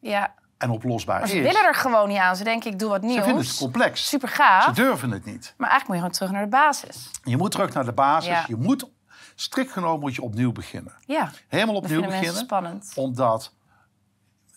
[0.00, 1.34] Ja, En oplosbaar maar is.
[1.34, 2.36] ze willen er gewoon niet aan.
[2.36, 3.58] Ze denken, ik doe wat Ze vinden het nieuws.
[3.58, 4.08] complex.
[4.08, 4.64] Super gaaf.
[4.64, 5.54] Ze durven het niet.
[5.56, 6.48] Maar eigenlijk moet je gewoon terug naar de
[6.88, 7.10] basis.
[7.24, 8.28] Je moet terug naar de basis.
[8.30, 8.44] Ja.
[8.48, 8.86] Je moet,
[9.34, 10.92] strikt genomen moet je opnieuw beginnen.
[11.06, 12.34] Ja, Helemaal opnieuw beginnen.
[12.34, 12.92] spannend.
[12.94, 13.52] Omdat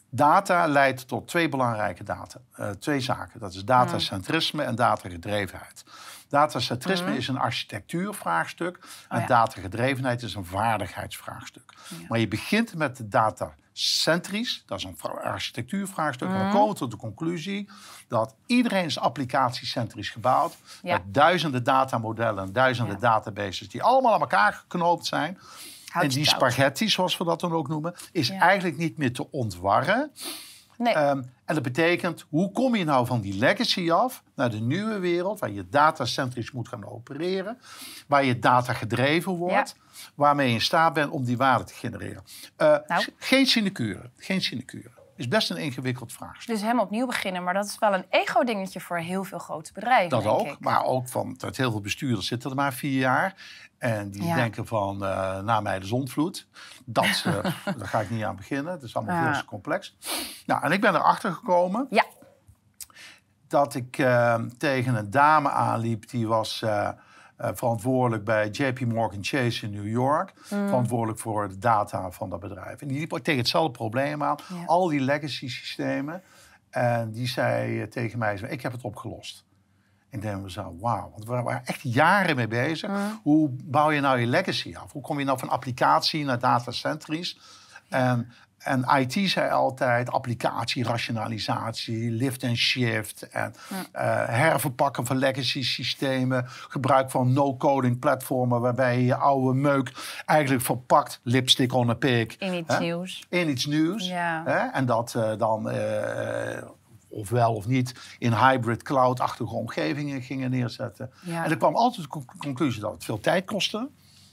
[0.10, 2.40] data leidt tot twee belangrijke data.
[2.56, 3.40] eh, twee zaken.
[3.40, 5.84] Dat is datacentrisme en datagedrevenheid.
[6.30, 8.76] Datacentrisme is een architectuurvraagstuk.
[8.78, 9.20] En Mhm.
[9.22, 9.28] ja.
[9.28, 11.74] datagedrevenheid is een vaardigheidsvraagstuk.
[12.10, 13.08] Maar je begint met de
[13.74, 14.64] datacentrisch.
[14.66, 16.28] Dat is een vra- architectuurvraagstuk.
[16.28, 16.44] En Mhm.
[16.44, 17.70] dan komen we tot de conclusie
[18.08, 20.56] dat iedereen is applicatiecentrisch gebouwd.
[20.84, 20.94] Ja.
[20.94, 25.40] Met duizenden datamodellen en duizenden databases die allemaal aan elkaar geknoopt zijn.
[25.88, 28.40] Houd en die spaghetti, zoals we dat dan ook noemen, is Ja.
[28.40, 30.12] eigenlijk niet meer te ontwarren.
[30.78, 31.22] Nee, Ehm,
[31.52, 35.40] en dat betekent, hoe kom je nou van die legacy af naar de nieuwe wereld,
[35.40, 37.58] waar je datacentrisch moet gaan opereren,
[38.08, 39.76] waar je data gedreven wordt,
[40.16, 42.24] waarmee je in staat bent om die waarde te genereren.
[42.56, 43.06] Eh, Nou.
[43.18, 44.92] Geen sinecure, geen sinecure.
[45.22, 46.48] Is best een ingewikkeld vraagstuk.
[46.54, 47.44] dus helemaal opnieuw beginnen.
[47.44, 50.60] Maar dat is wel een ego-dingetje voor heel veel grote bedrijven, Dat denk ook, ik.
[50.60, 53.36] maar ook van dat heel veel bestuurders zitten er maar vier jaar.
[53.78, 54.36] En die Ja.
[54.36, 56.48] denken van, eh na mij de zondvloed.
[56.86, 57.34] Dat, eh,
[57.78, 58.72] daar ga ik niet aan beginnen.
[58.74, 59.32] Het is allemaal Ja.
[59.32, 59.98] veel te complex.
[60.46, 62.06] Nou, en ik ben erachter gekomen Ja,
[63.48, 66.10] dat ik eh, tegen een dame aanliep.
[66.10, 66.62] Die was
[67.42, 70.34] eh, verantwoordelijk bij JP Morgan Chase in New York.
[70.50, 70.68] Mm.
[70.68, 72.82] Verantwoordelijk voor de data van dat bedrijf.
[72.82, 74.36] En die liep tegen hetzelfde probleem aan.
[74.50, 74.64] Ja.
[74.66, 76.24] Al die legacy systemen.
[76.70, 79.46] En die zei eh, tegen mij, ik heb het opgelost.
[80.10, 82.90] Ik denk zo, wauw, want we waren echt jaren mee bezig.
[82.90, 83.20] Mm.
[83.24, 84.92] Hoe bouw je nou je legacy af?
[84.92, 87.40] Hoe kom je nou van applicatie naar datacentrisch?
[87.90, 88.32] En,
[88.64, 93.30] en IT zei altijd applicatie, rationalisatie, lift en shift.
[93.30, 93.54] En
[93.92, 96.46] eh, herverpakken van legacy systemen.
[96.48, 99.92] Gebruik van no-coding platformen waarbij je je oude meuk
[100.26, 101.20] eigenlijk verpakt.
[101.24, 102.38] Lipstick on a pig.
[102.38, 102.80] in iets hè?
[102.80, 103.26] nieuws.
[103.30, 104.08] in iets nieuws.
[104.08, 104.44] Ja.
[104.46, 104.58] Hè?
[104.58, 106.64] En dat eh, dan, eh,
[107.10, 111.12] of wel of niet, in hybrid cloud-achtige omgevingen gingen neerzetten.
[111.22, 111.44] Ja.
[111.44, 113.90] En er kwam altijd de con- conclusie dat het veel tijd kostte.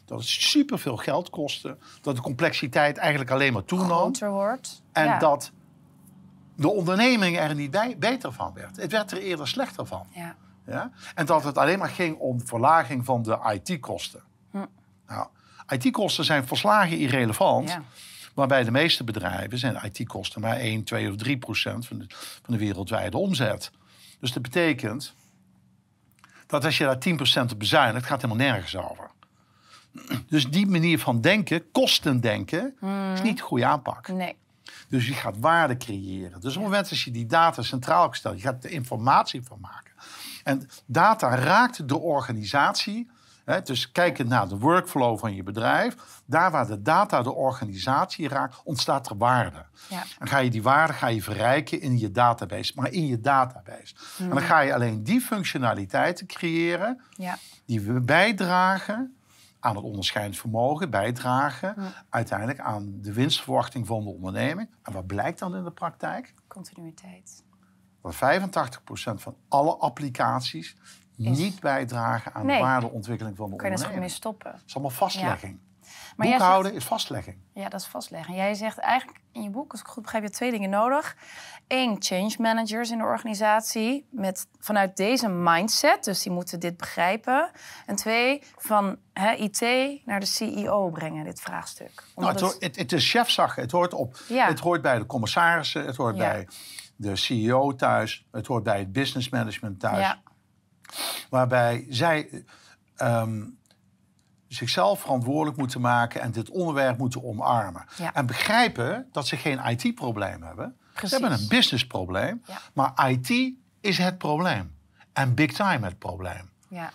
[0.09, 1.77] Dat het superveel geld kostte.
[2.01, 4.13] Dat de complexiteit eigenlijk alleen maar toenam.
[4.19, 4.83] Wordt.
[4.93, 5.19] En ja.
[5.19, 5.53] dat
[6.57, 8.77] de onderneming er niet bij, beter van werd.
[8.77, 10.07] Het werd er eerder slechter van.
[10.11, 10.37] Ja.
[10.67, 10.91] Ja?
[11.15, 14.23] En dat het alleen maar ging om verlaging van de IT-kosten.
[14.51, 14.65] Hm.
[15.07, 15.27] Nou,
[15.69, 17.69] IT-kosten zijn verslagen irrelevant.
[17.69, 17.83] Ja.
[18.35, 22.05] Maar bij de meeste bedrijven zijn IT-kosten maar 1, 2 of 3 procent van de,
[22.43, 23.71] van de wereldwijde omzet.
[24.21, 25.15] Dus dat betekent
[26.47, 29.11] dat als je daar 10 procent op bezuinigt, gaat helemaal nergens over.
[30.29, 32.75] Dus die manier van denken, kostendenken,
[33.15, 34.09] is niet de goede aanpak.
[34.09, 34.37] Nee.
[34.89, 36.41] Dus je gaat waarde creëren.
[36.41, 39.59] Dus op het moment dat je die data centraal stelt, je gaat er informatie van
[39.61, 39.93] maken.
[40.45, 43.11] En data raakt de organisatie.
[43.45, 45.95] Hè, dus kijkend naar de workflow van je bedrijf.
[46.25, 49.65] Daar waar de data de organisatie raakt, ontstaat er waarde.
[49.89, 50.03] Ja.
[50.19, 52.73] En ga je die waarde ga je verrijken in je database.
[52.75, 53.95] Maar in je database.
[54.19, 57.39] En dan ga je alleen die functionaliteiten creëren Ja.
[57.67, 59.18] die we bijdragen
[59.61, 61.75] aan het onderscheidend vermogen, bijdragen
[62.09, 64.71] uiteindelijk aan de winstverwachting van de onderneming.
[64.83, 66.35] En wat blijkt dan in de praktijk?
[66.47, 67.45] Continuïteit.
[68.03, 70.77] Dat 85% van alle applicaties
[71.17, 72.57] niet bijdragen aan Nee.
[72.57, 74.11] de waardeontwikkeling van de Kan je net zo goed mee onderneming.
[74.11, 74.53] stoppen.
[74.53, 75.59] Dat is allemaal vastlegging.
[76.19, 77.37] Maar Boekhouden is vastlegging.
[77.55, 78.35] Ja, dat is vastleggen.
[78.35, 81.17] Jij zegt eigenlijk in je boek, als ik goed begrijp, je hebt twee dingen nodig.
[81.69, 87.51] Eén, change managers in de organisatie met, vanuit deze mindset, dus die moeten dit begrijpen.
[87.87, 89.61] En twee, van hè, IT
[90.05, 91.95] naar de CEO brengen, dit vraagstuk.
[91.95, 93.55] Nou, Omdat het, het- hoort- het, het is chefzag.
[93.55, 94.47] Het hoort, op, Ja.
[94.47, 96.31] het hoort bij de commissarissen, het hoort Ja.
[96.31, 96.49] bij
[96.97, 99.99] de CEO thuis, het hoort bij het business management thuis.
[99.99, 100.21] ja,
[101.31, 102.45] waarbij zij
[102.97, 103.45] ehm,
[104.49, 107.85] zichzelf verantwoordelijk moeten maken en dit onderwerp moeten omarmen.
[107.97, 108.15] Ja.
[108.15, 110.77] En begrijpen dat ze geen IT-probleem hebben.
[110.93, 111.17] Precies.
[111.17, 112.59] Ze hebben een businessprobleem, Ja.
[112.73, 114.77] maar IT is het probleem.
[115.13, 116.51] En big time het probleem.
[116.69, 116.91] ja.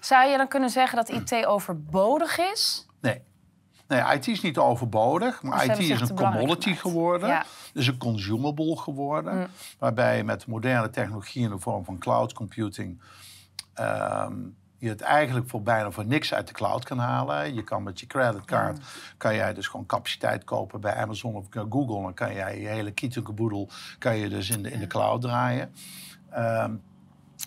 [0.00, 2.86] Zou je dan kunnen zeggen dat IT overbodig is?
[3.00, 3.22] Nee.
[3.88, 7.28] Nee, IT is niet overbodig, maar ze IT is een commodity geworden.
[7.28, 7.44] Ja.
[7.72, 9.50] Dus een consumable geworden.
[9.78, 13.02] Waarbij je met moderne technologie in de vorm van cloud computing...
[13.74, 14.32] ehm,
[14.84, 17.54] je het eigenlijk voor bijna voor niks uit de cloud kan halen.
[17.54, 18.78] Je kan met je creditcard
[19.16, 22.02] kan jij dus gewoon capaciteit kopen bij Amazon of Google.
[22.02, 23.68] Dan kan jij je hele kietenkaboedel
[23.98, 25.72] kan je dus in de, in de cloud draaien.
[26.30, 26.74] Ehm,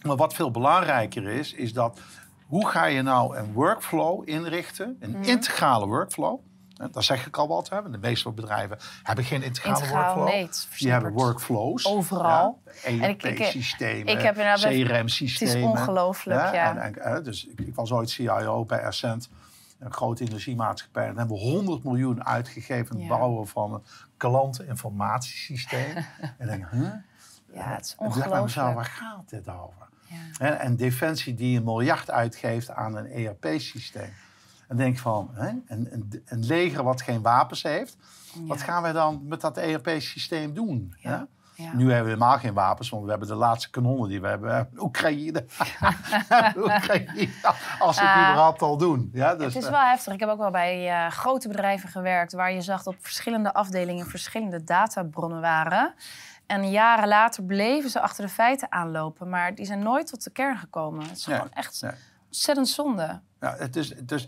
[0.04, 2.00] maar wat veel belangrijker is, is dat
[2.46, 6.40] hoe ga je nou een workflow inrichten, een integrale workflow.
[6.78, 7.70] Hè, Daar zeg ik al wat.
[7.70, 7.90] Hè.
[7.90, 10.36] De meeste bedrijven hebben geen integrale Integraal, workflow.
[10.36, 11.86] nee, Die hebben workflows.
[11.86, 12.62] Overal.
[12.86, 15.54] Ja, ERP-systemen, bij- CRM-systemen.
[15.54, 16.76] Het is ongelooflijk, ja.
[16.78, 19.30] En, en, hè, dus ik, ik was ooit CIO bij Ascent,
[19.80, 21.04] een grote energiemaatschappij.
[21.08, 23.18] En daar hebben we 100 miljoen uitgegeven in het Ja.
[23.18, 23.82] bouwen van een
[24.18, 25.96] klanteninformatiesysteem.
[26.38, 26.82] en denk, huh?
[27.54, 28.76] Ja, het is En ik mezelf, ongelooflijk.
[28.76, 29.86] waar gaat dit over?
[30.40, 34.14] En Defensie die een miljard uitgeeft aan een ERP-systeem.
[34.68, 35.48] En denk van, hè?
[35.48, 37.98] Een, een, een leger wat geen wapens heeft,
[38.40, 40.96] wat gaan wij dan met dat ERP-systeem doen?
[41.00, 41.10] Ja.
[41.10, 41.24] hè?
[41.64, 41.74] Ja.
[41.74, 44.70] Nu hebben we helemaal geen wapens, want we hebben de laatste kanonnen die we hebben.
[44.78, 45.46] Oekraïne.
[46.58, 47.30] Oekraïne.
[47.80, 48.30] Als ze het Ah.
[48.30, 49.10] überhaupt al doen.
[49.14, 50.14] Ja, dus, Het is eh, wel heftig.
[50.14, 53.54] Ik heb ook wel bij eh, grote bedrijven gewerkt waar je zag dat op verschillende
[53.54, 55.94] afdelingen verschillende databronnen waren.
[56.46, 60.32] En jaren later bleven ze achter de feiten aanlopen, maar die zijn nooit tot de
[60.32, 61.02] kern gekomen.
[61.08, 61.84] Het is gewoon echt
[62.26, 63.22] ontzettend zonde.
[63.40, 64.28] Ja, het is, is,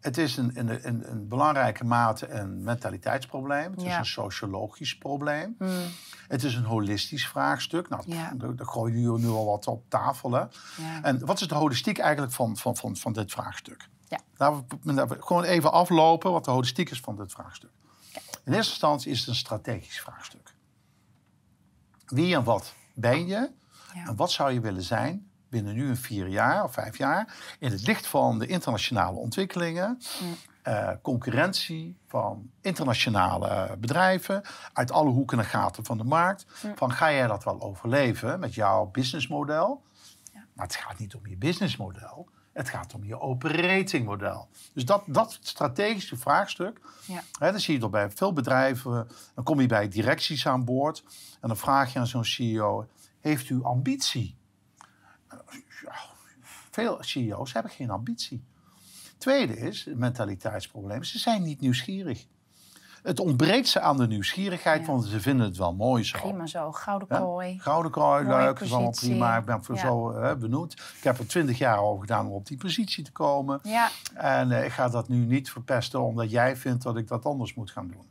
[0.00, 3.70] het is een, in, een, een belangrijke mate een mentaliteitsprobleem.
[3.70, 5.54] Het is een sociologisch probleem.
[5.58, 5.84] Hmm.
[6.28, 7.88] Het is een holistisch vraagstuk.
[7.88, 8.32] Nou, Ja.
[8.34, 10.32] daar, daar gooi je nu, al wat op tafel.
[10.32, 10.40] Hè?
[10.40, 11.02] Ja.
[11.02, 13.88] En wat is de holistiek eigenlijk van, van, van, van dit vraagstuk?
[14.08, 14.18] Ja.
[14.36, 17.70] Laten we, laten we gewoon even aflopen wat de holistiek is van dit vraagstuk.
[18.44, 20.54] In eerste instantie is het een strategisch vraagstuk.
[22.06, 23.50] Wie en wat ben je?
[24.06, 27.34] En wat zou je willen zijn binnen nu een vier jaar of vijf jaar...
[27.58, 29.98] in het licht van de internationale ontwikkelingen...
[30.62, 34.42] eh, concurrentie van internationale bedrijven...
[34.72, 36.46] uit alle hoeken en gaten van de markt.
[36.74, 39.82] Van ga jij dat wel overleven met jouw businessmodel?
[40.52, 42.28] Maar het gaat niet om je businessmodel.
[42.52, 44.48] Het gaat om je operatingmodel.
[44.74, 47.22] Dus dat, dat strategische vraagstuk, Ja.
[47.38, 49.08] hè, dan zie je dat bij veel bedrijven.
[49.34, 51.04] Dan kom je bij directies aan boord
[51.40, 52.86] en dan vraag je aan zo'n CEO:
[53.20, 54.36] Heeft u ambitie?
[56.70, 58.44] Veel CEO's hebben geen ambitie.
[59.18, 62.26] Tweede is, het mentaliteitsprobleem, ze zijn niet nieuwsgierig.
[63.02, 64.86] Het ontbreekt ze aan de nieuwsgierigheid, Ja.
[64.86, 66.18] want ze vinden het wel mooi zo.
[66.18, 67.18] Prima zo, gouden Ja?
[67.18, 67.58] kooi.
[67.58, 69.36] Gouden kooi, Mooie leuk, is allemaal prima.
[69.36, 69.80] Ik ben voor Ja.
[69.80, 70.72] zo hè, benoemd.
[70.72, 73.60] Ik heb er twintig jaar over gedaan om op die positie te komen.
[73.62, 77.24] Ja, En eh, ik ga dat nu niet verpesten omdat jij vindt dat ik dat
[77.24, 78.06] anders moet gaan doen.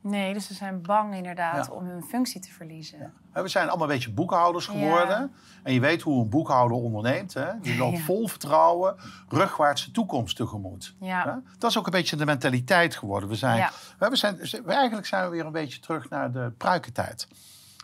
[0.00, 1.72] Nee, dus ze zijn bang inderdaad Ja.
[1.72, 3.12] om hun functie te verliezen.
[3.32, 5.32] Hè, We zijn allemaal een beetje boekhouders geworden.
[5.62, 7.34] En je weet hoe een boekhouder onderneemt.
[7.34, 7.60] Hè?
[7.60, 8.02] Die loopt Ja.
[8.04, 8.96] vol vertrouwen,
[9.28, 10.94] rugwaartse toekomst tegemoet.
[11.00, 11.24] Ja.
[11.24, 11.32] Hè?
[11.58, 13.28] Dat is ook een beetje de mentaliteit geworden.
[13.28, 13.70] We zijn, Ja.
[13.98, 17.28] we zijn, we- eigenlijk zijn we weer een beetje terug naar de pruikentijd.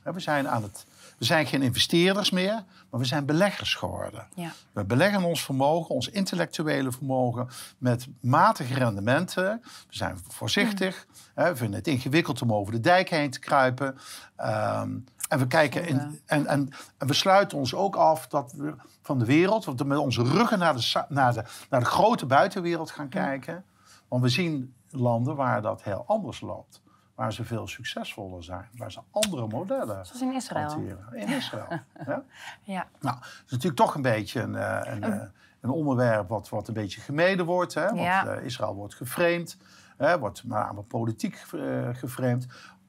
[0.02, 0.86] We zijn, aan het,
[1.24, 4.26] we zijn geen investeerders meer, maar we zijn beleggers geworden.
[4.34, 4.52] Ja.
[4.72, 9.60] We beleggen ons vermogen, ons intellectuele vermogen, met matige rendementen.
[9.62, 11.06] We zijn voorzichtig.
[11.34, 13.98] Hè, we vinden het ingewikkeld om over de dijk heen te kruipen.
[14.36, 18.74] Ehm, en we kijken in, en, en, en we sluiten ons ook af dat we
[19.02, 22.26] van de wereld, dat we met onze ruggen naar de, naar de, naar de grote
[22.26, 23.64] buitenwereld gaan kijken.
[24.08, 26.82] Want we zien landen waar dat heel anders loopt.
[27.14, 28.68] Waar ze veel succesvoller zijn.
[28.76, 30.68] Waar ze andere modellen Zoals in Israël.
[30.68, 31.14] hanteren.
[31.16, 31.66] In Israël.
[32.06, 32.22] ja?
[32.62, 32.86] Ja.
[33.00, 35.22] Nou, het is natuurlijk toch een beetje een, eh, een, eh,
[35.60, 37.74] een onderwerp wat, wat een beetje gemeden wordt.
[37.74, 37.84] Hè?
[37.86, 38.26] Want Ja.
[38.26, 39.56] eh, Israël wordt geframed,
[39.96, 40.18] hè?
[40.18, 42.46] wordt met name politiek eh, geframed.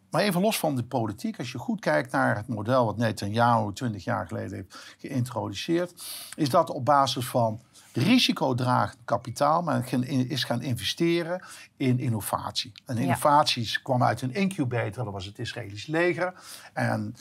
[0.09, 3.73] Maar even los van de politiek, als je goed kijkt naar het model wat Netanyahu
[3.73, 6.03] 20 jaar geleden heeft geïntroduceerd,
[6.35, 7.61] is dat op basis van
[7.93, 11.43] risicodragend kapitaal, maar is gaan investeren
[11.77, 12.71] in innovatie.
[12.85, 13.01] En Ja.
[13.01, 16.33] innovaties kwamen uit een incubator, dat was het Israëlisch leger.
[16.73, 17.15] En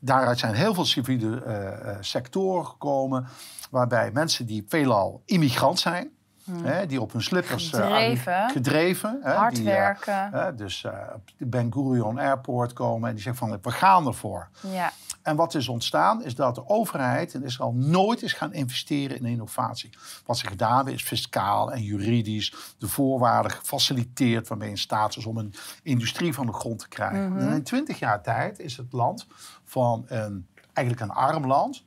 [0.00, 3.26] daaruit zijn heel veel civiele eh, eh, sectoren gekomen,
[3.70, 6.10] waarbij mensen die veelal immigrant zijn,
[6.52, 8.50] hè, die op hun slippers eh, Hmm.
[8.50, 9.20] Gedreven.
[9.22, 10.56] hè, Hard die, eh, werken.
[10.56, 10.84] dus
[11.14, 14.48] op de Ben Gurion Airport komen en die zeggen van we gaan ervoor.
[14.60, 14.92] Ja.
[15.22, 19.24] En wat is ontstaan is dat de overheid in Israël nooit is gaan investeren in
[19.24, 19.90] innovatie.
[20.26, 25.26] Wat ze gedaan hebben is fiscaal en juridisch de voorwaarden gefaciliteerd waarmee in staat is
[25.26, 27.38] om een industrie van de grond te krijgen.
[27.38, 29.26] En in twintig jaar tijd is het land
[29.64, 31.84] van een, eigenlijk een arm land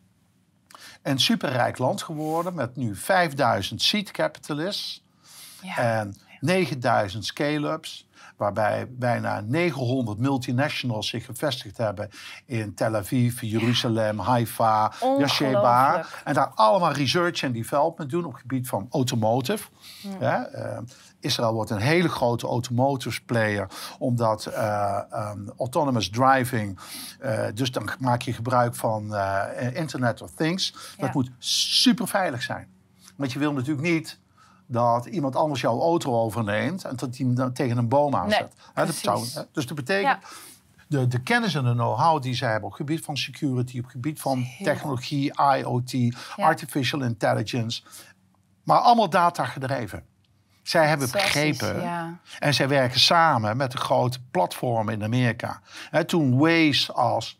[1.02, 5.04] een superrijk land geworden met nu 5000 seed capitalists
[5.62, 5.78] Ja.
[5.78, 8.08] en 9000 scale-ups.
[8.39, 12.09] Waarbij bijna 900 multinationals zich gevestigd hebben
[12.45, 16.05] in Tel Aviv, Jeruzalem, Haifa, Beersheba.
[16.23, 19.67] En daar allemaal research en development doen op het gebied van automotive.
[20.19, 20.77] Ja, eh,
[21.19, 23.67] Israël wordt een hele grote automotive player,
[23.97, 26.79] omdat eh, ehm, autonomous driving,
[27.19, 29.15] eh, dus dan maak je gebruik van
[29.73, 30.95] Internet of Things.
[30.97, 32.67] Dat moet super veilig zijn.
[33.15, 34.19] Want je wil natuurlijk niet
[34.72, 38.53] dat iemand anders jouw auto overneemt en dat hij hem dan tegen een boom aanzet.
[38.74, 40.30] Dat zou, hè, dus dat betekent Ja.
[40.88, 43.84] de, de kennis en de know-how die zij hebben op het gebied van security, op
[43.84, 47.82] het gebied van technologie, IoT, artificial intelligence,
[48.63, 50.03] maar allemaal data gedreven.
[50.63, 52.20] Zij hebben begrepen ja.
[52.39, 55.61] en zij werken samen met de grote platformen in Amerika.
[55.89, 57.39] Hè, toen Waze als,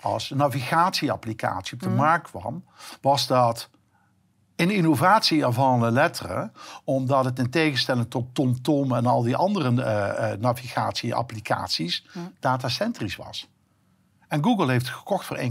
[0.00, 2.64] als navigatieapplicatie op de markt kwam,
[3.00, 3.68] was dat
[4.62, 6.50] een innovatie avant la lettre,
[6.84, 12.06] omdat het in tegenstelling tot TomTom en al die andere eh, eh, navigatieapplicaties
[12.40, 13.48] datacentrisch was.
[14.28, 15.46] En Google heeft het gekocht voor 1,6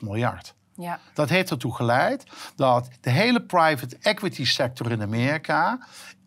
[0.00, 0.54] miljard.
[0.76, 0.98] Ja.
[1.14, 5.78] Dat heeft ertoe geleid dat de hele private equity sector in Amerika,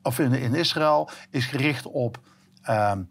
[0.04, 2.20] of in, in Israël, is gericht op
[2.62, 3.02] ehm,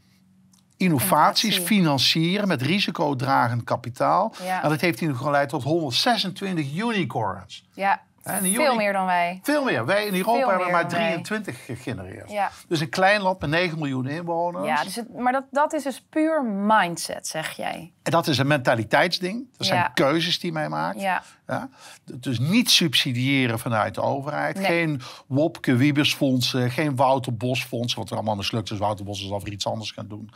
[0.77, 1.77] innovaties Innovatie.
[1.77, 4.35] financieren met risicodragend kapitaal.
[4.43, 4.63] Ja.
[4.63, 7.69] En dat heeft nu geleid tot 126 unicorns.
[7.75, 8.03] Ja.
[8.25, 9.39] En Veel meer dan wij.
[9.43, 9.87] Veel meer.
[9.87, 11.09] Wij in Europa hebben maar dan wij.
[11.09, 12.31] 23 gegenereerd.
[12.31, 12.51] Ja.
[12.69, 14.67] Dus een klein land met 9 miljoen inwoners.
[14.67, 17.93] Ja, dus het, maar dat, dat is dus puur mindset, zeg jij.
[18.03, 19.47] En dat is een mentaliteitsding.
[19.57, 19.89] Dat zijn Ja.
[19.89, 21.01] keuzes die mij maakt.
[21.01, 21.23] Ja.
[21.47, 21.69] Ja?
[22.05, 24.57] Dus niet subsidiëren vanuit de overheid.
[24.57, 24.65] Nee.
[24.67, 27.99] Geen Wopke Wiebesfondsen, geen Wouter Bosfondsen.
[27.99, 28.79] Wat er allemaal mislukt is.
[28.79, 30.31] Wouter Bos is alweer iets anders gaan doen.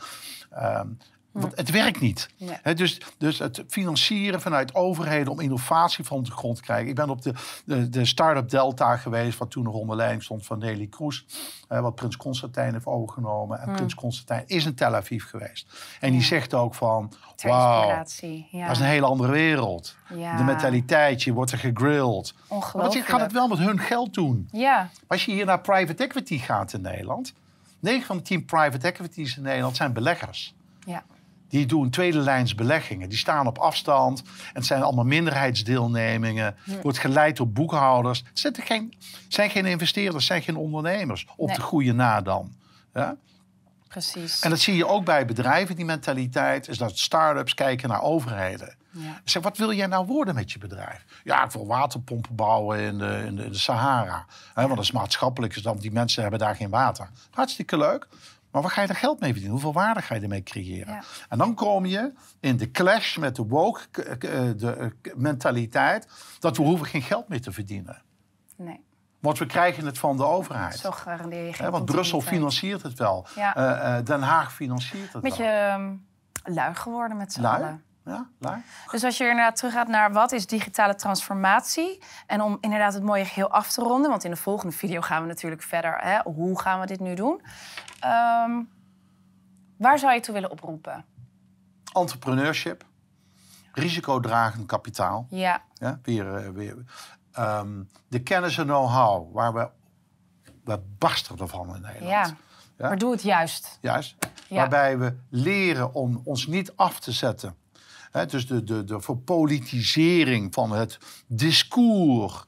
[0.51, 0.87] Ehm,
[1.31, 2.29] Want het werkt niet.
[2.75, 6.87] Dus, dus het financieren vanuit overheden om innovatie van de grond te krijgen.
[6.89, 7.33] Ik ben op de,
[7.65, 11.25] de, de Startup Delta geweest, wat toen nog onder leiding stond van Nelly Kroes.
[11.67, 13.59] wat Prins Constantijn heeft overgenomen.
[13.59, 15.67] En Prins Constantijn is in Tel Aviv geweest.
[15.99, 19.95] En die zegt ook van, wauw, dat is een hele andere wereld.
[20.37, 22.33] De mentaliteit, je wordt er gegrilled.
[22.73, 24.47] Want je gaat het wel met hun geld doen.
[24.51, 27.33] Ja, Als je hier naar private equity gaat in Nederland...
[27.79, 30.53] 9 van de 10 private equities in Nederland zijn beleggers.
[30.85, 31.03] ja.
[31.49, 33.09] Die doen tweede lijns beleggingen.
[33.09, 34.21] Die staan op afstand.
[34.21, 36.55] En het zijn allemaal minderheidsdeelnemingen.
[36.81, 38.23] Wordt geleid door boekhouders.
[38.27, 38.93] Het zijn geen,
[39.27, 41.27] zijn geen investeerders, het zijn geen ondernemers.
[41.35, 41.55] Op Nee.
[41.55, 42.51] de goede na dan.
[42.93, 43.15] Ja?
[43.87, 44.39] precies.
[44.41, 46.67] En dat zie je ook bij bedrijven, die mentaliteit.
[46.67, 48.75] Is dat start-ups kijken naar overheden.
[48.91, 49.21] Ja.
[49.23, 51.05] Zeg, wat wil jij nou worden met je bedrijf?
[51.23, 54.25] Ja, ik wil waterpompen bouwen in de, in de, in de Sahara.
[54.53, 57.09] Hè, want dat is maatschappelijk, is dat die mensen hebben daar geen water.
[57.31, 58.07] Hartstikke leuk.
[58.51, 59.51] Maar waar ga je er geld mee verdienen?
[59.61, 60.93] Hoeveel waarde ga je ermee creëren?
[60.93, 61.03] Ja.
[61.29, 66.07] En dan kom je in de clash met de woke eh, de, eh, mentaliteit...
[66.39, 68.01] dat we hoeven geen geld meer te verdienen.
[68.55, 68.83] Nee,
[69.19, 70.77] Want we krijgen het van de overheid.
[70.77, 73.27] zo garandeer je geen want Brussel financiert het wel.
[73.35, 73.55] Ja.
[73.55, 75.51] Eh, Den Haag financiert het beetje wel.
[75.53, 75.95] ehm,
[76.43, 77.83] lui geworden met z'n allen.
[78.39, 78.61] Ja.
[78.91, 82.03] Dus als je inderdaad teruggaat naar wat is digitale transformatie...
[82.27, 84.09] en om inderdaad het mooie geheel af te ronden...
[84.09, 85.97] want in de volgende video gaan we natuurlijk verder...
[85.97, 87.41] Hè, hoe gaan we dit nu doen?
[87.99, 88.61] Ehm,
[89.77, 91.05] waar zou je toe willen oproepen?
[91.93, 92.85] Entrepreneurship.
[93.71, 95.27] Risicodragend kapitaal.
[95.29, 96.75] Ja, Ja, weer, eh, weer.
[97.31, 99.69] Ehm, de kennis en know-how, waar we,
[100.63, 102.09] we barsten ervan in Nederland.
[102.09, 102.35] ja.
[102.79, 102.87] Ja.
[102.87, 103.77] maar doe het juist.
[103.81, 104.15] Juist.
[104.47, 104.55] Ja.
[104.55, 107.55] Waarbij we leren om ons niet af te zetten.
[108.11, 110.97] Hè, dus de, de, de verpolitisering van het
[111.27, 112.47] discours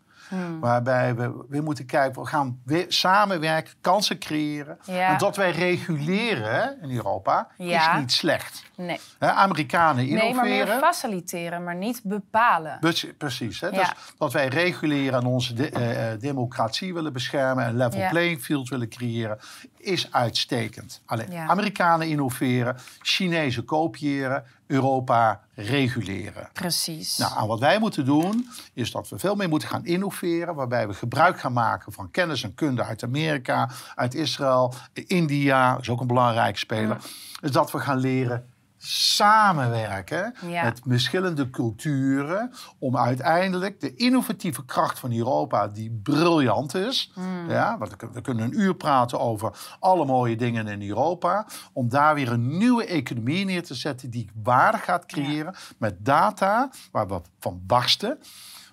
[0.59, 4.77] Waarbij we weer moeten kijken, we gaan weer samenwerken, kansen creëren.
[4.85, 5.17] Ja.
[5.17, 7.93] Dat wij reguleren in Europa Ja.
[7.93, 8.63] is niet slecht.
[8.75, 8.99] Nee.
[9.19, 10.67] Hè, Amerikanen nee, maar innoveren.
[10.67, 12.77] meer faciliteren, maar niet bepalen.
[12.79, 13.59] Precies, Precies.
[13.61, 13.67] Hè?
[13.67, 13.77] Ja.
[13.77, 18.41] Dus dat wij reguleren en onze de- eh, eh, democratie willen beschermen en level playing
[18.41, 19.39] field willen creëren,
[19.77, 21.01] is uitstekend.
[21.05, 21.37] Alleen.
[21.37, 26.49] Amerikanen innoveren, Chinezen kopiëren, Europa reguleren.
[26.53, 27.17] Precies.
[27.17, 30.87] Nou, en wat wij moeten doen, is dat we veel meer moeten gaan innoveren, waarbij
[30.87, 36.01] we gebruik gaan maken van kennis en kunde uit Amerika, uit Israël, India, is ook
[36.01, 36.97] een belangrijke speler.
[37.41, 38.50] Dus dat we gaan leren
[38.83, 40.63] samenwerken Ja.
[40.63, 47.13] met verschillende culturen om uiteindelijk de innovatieve kracht van Europa, die briljant is,
[47.47, 52.15] ja, want we kunnen- een uur praten over alle mooie dingen in Europa, om daar
[52.15, 57.21] weer een nieuwe economie neer te zetten die waarde gaat creëren met data waar we
[57.39, 58.19] van barsten,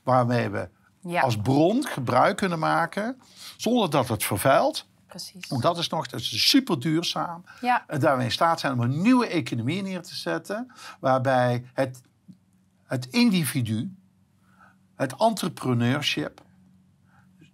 [0.02, 0.68] waarmee we
[1.00, 1.20] Ja.
[1.20, 3.20] als bron gebruik kunnen maken
[3.56, 4.86] zonder dat het vervuilt.
[5.08, 5.48] Precies.
[5.48, 7.44] Want dat is nog dat is super duurzaam.
[7.60, 7.84] Ja.
[7.86, 10.72] En daar we in staat zijn om een nieuwe economie neer te zetten.
[11.00, 12.02] Waarbij het,
[12.84, 13.94] het individu,
[14.94, 16.40] het entrepreneurship,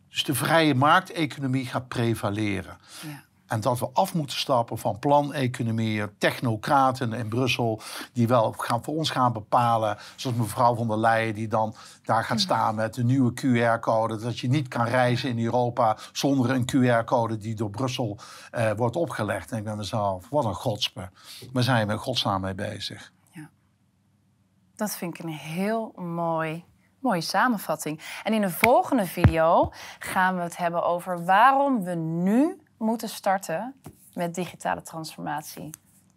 [0.09, 2.77] dus de vrije markteconomie gaat prevaleren.
[3.07, 3.25] Ja.
[3.47, 7.81] En dat we af moeten stappen van planeconomieën, technocraten in Brussel,
[8.13, 9.99] die wel gaan, voor ons gaan bepalen.
[10.17, 14.17] Zoals mevrouw van der Leyen, die dan daar gaat staan met een nieuwe QR-code.
[14.17, 18.19] Dat je niet kan reizen in Europa zonder een QR-code die door Brussel
[18.51, 19.51] eh, wordt opgelegd.
[19.51, 21.11] En ik ben mezelf, wat een godspe.
[21.53, 23.13] Waar zijn we in godsnaam mee bezig?
[24.77, 26.65] Dat vind ik een heel mooi,
[26.99, 28.01] mooie samenvatting.
[28.23, 33.75] En in de volgende video gaan we het hebben over waarom we nu moeten starten
[34.15, 35.71] met digitale transformatie.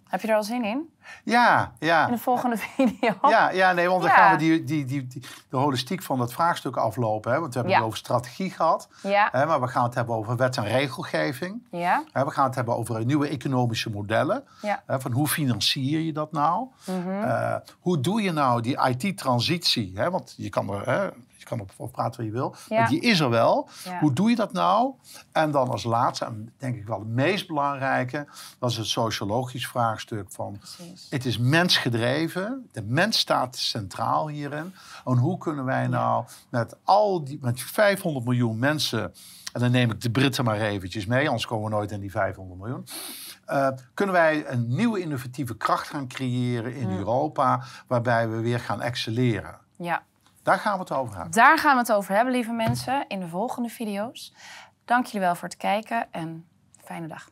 [0.08, 0.90] Heb je er al zin in?
[1.24, 2.06] Ja, ja.
[2.06, 3.16] In de volgende video?
[3.22, 4.18] Ja, ja, nee, want dan Ja.
[4.18, 7.32] gaan we die, die, die, die, de holistiek van dat vraagstuk aflopen.
[7.32, 7.40] Hè?
[7.40, 7.78] Want we hebben Ja.
[7.80, 8.88] het over strategie gehad.
[9.02, 9.30] Ja.
[9.32, 9.46] Hè?
[9.46, 11.68] Maar we gaan het hebben over wet en regelgeving.
[11.72, 12.04] Ja?
[12.12, 14.44] Hè, We gaan het hebben over nieuwe economische modellen.
[14.62, 14.84] Ja.
[14.86, 16.68] Hè, Van hoe financier je dat nou?
[16.86, 19.94] Eh, hoe doe je nou die IT-transitie?
[20.10, 21.14] Want je kan er,
[21.48, 22.80] kan op praten wat je wil, Ja.
[22.80, 23.70] maar die is er wel.
[23.84, 24.00] Ja.
[24.00, 24.94] Hoe doe je dat nou?
[25.32, 28.28] En dan als laatste, en denk ik wel het meest belangrijke,
[28.60, 30.58] dat is het sociologisch vraagstuk van...
[30.58, 31.08] Precies.
[31.10, 32.68] Het is mensgedreven.
[32.72, 34.74] De mens staat centraal hierin.
[35.06, 39.14] En hoe kunnen wij nou met al die met 500 miljoen mensen,
[39.54, 42.12] en dan neem ik de Britten maar eventjes mee, anders komen we nooit in die
[42.12, 42.86] 500 miljoen.
[43.46, 48.82] eh, kunnen wij een nieuwe innovatieve kracht gaan creëren in Europa, waarbij we weer gaan
[48.82, 49.58] excelleren?
[49.76, 50.04] Ja.
[50.48, 51.32] Daar gaan we het over hebben.
[51.32, 54.34] Daar gaan we het over hebben, lieve mensen, in de volgende video's.
[54.86, 56.48] Dank jullie wel voor het kijken en
[56.84, 57.30] fijne dag.